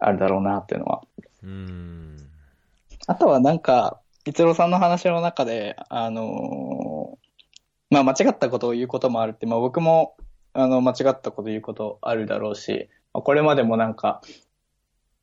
[0.00, 1.02] あるだろうなっていうのは。
[1.44, 2.16] うん
[3.06, 7.24] あとはなんか、逸郎さんの話の中で、あのー
[7.90, 10.16] まあ間違ったことを言うこともあるって、まあ僕も、
[10.54, 14.22] あの、間違ったこと言うことあるだろうし、まあこれまでもなんか、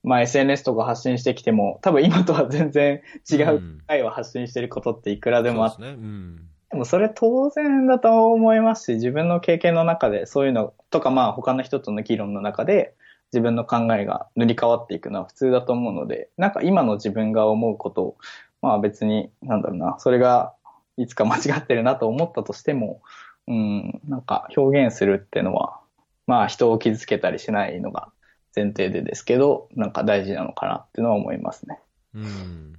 [0.03, 6.01] まあ SNS とか発信してきても、多分今とは全然違ううん回を発信してることっていくらでもあっそうですね。
[6.01, 6.50] うん。
[6.71, 12.95] でもそれ当然だと思いますし、自分の経験の中でそういうのとかまあ他の人との議論の中で
[13.33, 18.17] 自分の考えが塗り替わっていくのは普通だと思うので、なんか今の自分が思うことを、
[18.61, 20.53] まあ別に、なんだろうな、それが
[20.97, 23.01] いつか間違ってるなと思ったとしても、
[23.47, 25.79] うん、なんか表現するっていうのは、
[26.27, 28.09] まあ人を傷つけたりしないのが
[28.55, 31.79] 前提でですけど、なんか大事なのかなっていうのは思いますね。
[32.13, 32.73] うん。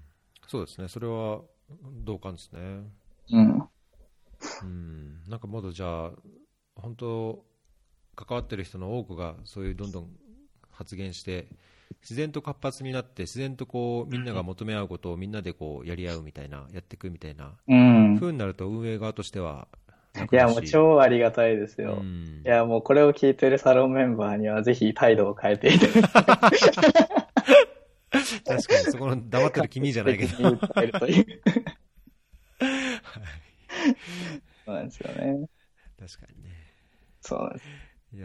[0.47, 0.88] そうですね。
[0.88, 1.40] それは
[2.05, 2.61] 同感ですね。
[3.32, 3.68] うん。
[4.62, 5.20] うん。
[5.28, 6.10] なんかまだじゃあ、
[6.76, 7.44] 本当、
[8.14, 10.08] 関わってる人の多くがそういうどんどん
[10.70, 11.48] 発言して、
[12.02, 18.18] 自然と活発になって、自然とこうみんなが求め合うことをみんなでこうやり合うみたいな、やっていくみたいなうん。
[18.18, 19.68] 風になると、運営側としては
[20.14, 21.98] 楽いや、もう超ありがたいですよ。
[22.00, 25.92] うんいや、もうこれを聞いてるサロンメンバーにはぜひ態度を変えていただ
[26.50, 26.70] き
[28.44, 30.50] 確かに、そこの黙ってる君じゃないけど。
[30.50, 31.26] に訴えるという。
[34.64, 35.46] そうなんですよね。
[35.98, 36.50] 確かにね。
[37.20, 37.64] そうなんです。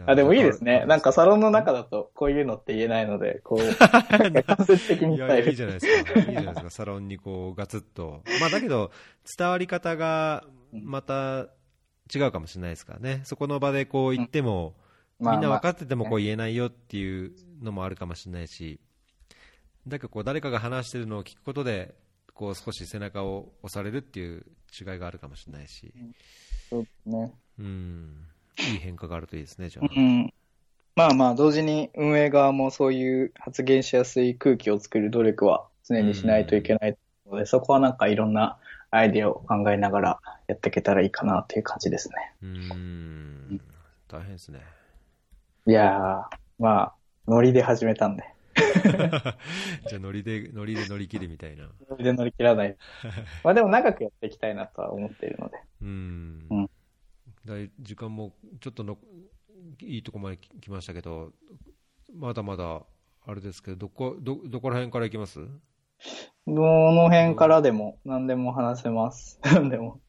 [0.06, 0.84] あ、でもいいですね。
[0.86, 3.58] なんかサロンの中中だとこういうのって言えないので、こう、
[4.42, 5.54] 間接的にいやいやいい伝える。
[5.54, 8.90] じゃないですか、いいじゃないですか、サロンにこうガツッと、まあ、だけど、
[9.38, 11.48] 伝わり方がまた
[12.14, 14.74] 違うかもしれないですからね、そこの場でこう言っても、
[15.18, 17.32] まあみんな分かまっててもこう言えないよっていう
[17.62, 18.80] のもあるかもしれないし、
[19.86, 21.94] だからこう誰かが話してるのを聞くことで、
[22.38, 24.46] こう少し背中を押されるっていう
[24.80, 26.04] 違いがあるかもしれないし、あ
[26.70, 27.32] そうですね。
[27.58, 28.26] うん、
[28.60, 29.88] いい変化があるといいですね、じゃあ。
[29.92, 30.32] うん。
[30.94, 36.96] まあまあ、同時に運営側もそういう発言しやすい空気を作る努力は常にしないといけない
[37.28, 38.56] ので、そこはなんかいろんな
[38.92, 42.14] アイデアを考えながらやっていけたらいいかなっていう感じですね。
[42.42, 43.60] うん、
[44.06, 44.60] 大変ですね。
[45.66, 46.94] いやー、まあ、
[47.26, 48.22] ノリで始めたんで。
[49.88, 51.70] じゃあノリで、ノリで乗り切るみたいな。
[51.90, 52.76] ノリで乗り切らない。
[53.44, 55.56] まあでも長くやっていきたいなとは思っているので。
[55.82, 56.46] うん。
[56.50, 56.70] うん
[57.44, 58.98] だい時間もちょっとの
[59.80, 61.32] いいとこまで来来ましたけど、
[62.14, 62.82] まだまだ
[63.24, 65.40] あれですけど、どこ、ど、どこら辺から行きます？
[66.46, 66.54] ど
[66.92, 69.40] の辺からでも何でも話せます。
[69.44, 70.00] 何でも。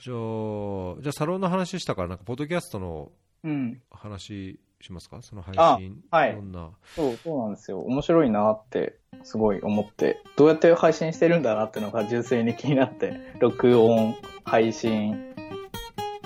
[0.00, 3.12] じゃあ、じゃあサロンの話したから、なんか、ポッドキャストの
[3.44, 3.82] うん。
[3.90, 5.20] 話しますか？
[5.22, 6.02] その配信。
[6.10, 6.70] あはいどんな？
[6.94, 7.80] そう、そうなんですよ。
[7.80, 15.34] 面白いなって、すごい思って、どうやって配信してるんだなっていうのが純粋に気になって、 録音、配信、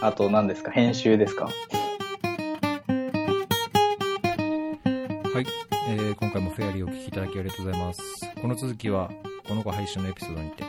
[0.00, 1.46] あと何ですか、編集ですか？
[1.46, 1.50] は
[5.40, 5.46] い、
[5.88, 8.03] えー今回もフェアリーをお聞きいただきありがとうございます。
[8.40, 9.11] この続きは、
[9.48, 10.64] この後配信のエピソードにて